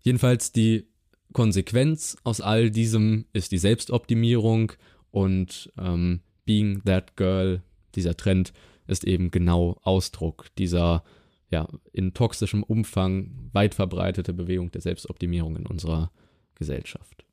[0.00, 0.86] Jedenfalls die
[1.32, 4.72] Konsequenz aus all diesem ist die Selbstoptimierung
[5.10, 7.62] und ähm, Being That Girl,
[7.94, 8.52] dieser Trend,
[8.86, 11.02] ist eben genau Ausdruck dieser
[11.50, 16.10] ja, in toxischem Umfang weit verbreitete Bewegung der Selbstoptimierung in unserer
[16.54, 17.24] Gesellschaft.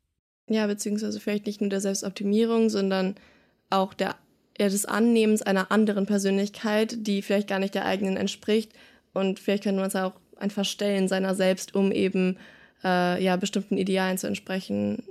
[0.49, 3.15] Ja, beziehungsweise vielleicht nicht nur der Selbstoptimierung, sondern
[3.69, 4.15] auch der
[4.59, 8.71] ja, des Annehmens einer anderen Persönlichkeit, die vielleicht gar nicht der eigenen entspricht.
[9.13, 12.37] Und vielleicht könnte man es auch ein Verstellen seiner selbst, um eben
[12.83, 15.03] äh, ja, bestimmten Idealen zu entsprechen,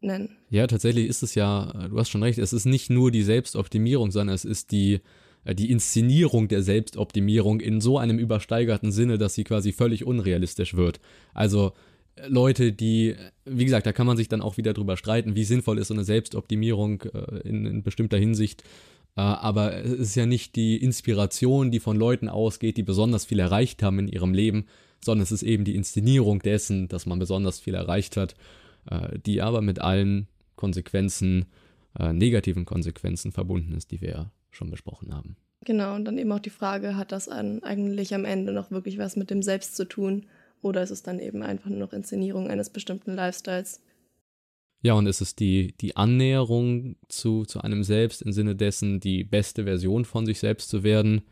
[0.00, 0.36] nennen.
[0.50, 4.10] Ja, tatsächlich ist es ja, du hast schon recht, es ist nicht nur die Selbstoptimierung,
[4.10, 5.00] sondern es ist die, äh,
[5.44, 11.00] die Inszenierung der Selbstoptimierung in so einem übersteigerten Sinne, dass sie quasi völlig unrealistisch wird.
[11.34, 11.72] Also
[12.26, 15.78] Leute, die, wie gesagt, da kann man sich dann auch wieder drüber streiten, wie sinnvoll
[15.78, 18.62] ist so eine Selbstoptimierung äh, in, in, bestimmter Hinsicht.
[19.16, 23.38] Äh, aber es ist ja nicht die Inspiration, die von Leuten ausgeht, die besonders viel
[23.38, 24.66] erreicht haben in ihrem Leben,
[25.04, 28.34] sondern es ist eben die Inszenierung dessen, dass man besonders viel erreicht hat,
[28.90, 31.46] äh, die aber mit allen Konsequenzen,
[31.98, 35.36] äh, negativen Konsequenzen verbunden ist, die wir ja schon besprochen haben.
[35.64, 38.98] Genau, und dann eben auch die Frage, hat das an, eigentlich am Ende noch wirklich
[38.98, 40.26] was mit dem Selbst zu tun?
[40.60, 43.80] Oder ist es dann eben einfach nur noch Inszenierung eines bestimmten Lifestyles?
[44.82, 49.22] Ja, und ist es die, die Annäherung zu, zu einem selbst im Sinne dessen, die
[49.22, 51.22] beste Version von sich selbst zu werden?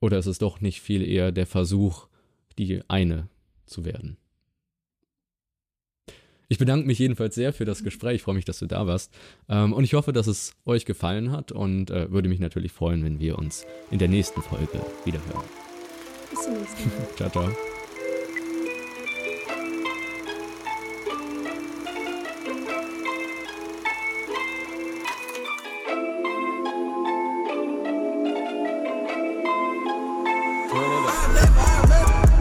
[0.00, 2.08] Oder ist es doch nicht viel eher der Versuch,
[2.58, 3.28] die eine
[3.66, 4.16] zu werden?
[6.52, 8.16] Ich bedanke mich jedenfalls sehr für das Gespräch.
[8.16, 9.10] Ich freue mich, dass du da warst.
[9.48, 13.02] Ähm, und ich hoffe, dass es euch gefallen hat und äh, würde mich natürlich freuen,
[13.06, 15.44] wenn wir uns in der nächsten Folge wiederhören.
[16.28, 17.08] Bis zum nächsten Mal.
[17.16, 17.48] ciao, ciao.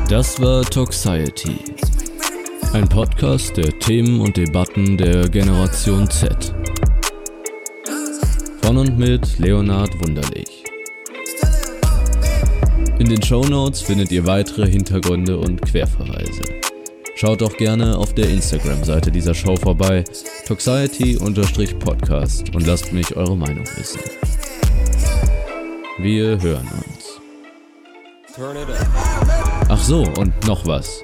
[0.09, 1.55] Das war Toxiety,
[2.73, 6.55] ein Podcast der Themen und Debatten der Generation Z.
[8.61, 10.63] Von und mit Leonard Wunderlich.
[12.97, 16.43] In den Show Notes findet ihr weitere Hintergründe und Querverweise.
[17.15, 20.05] Schaut auch gerne auf der Instagram-Seite dieser Show vorbei,
[20.47, 23.99] Toxiety-Podcast und lasst mich eure Meinung wissen.
[25.99, 27.19] Wir hören uns.
[29.67, 31.03] Ach so, und noch was.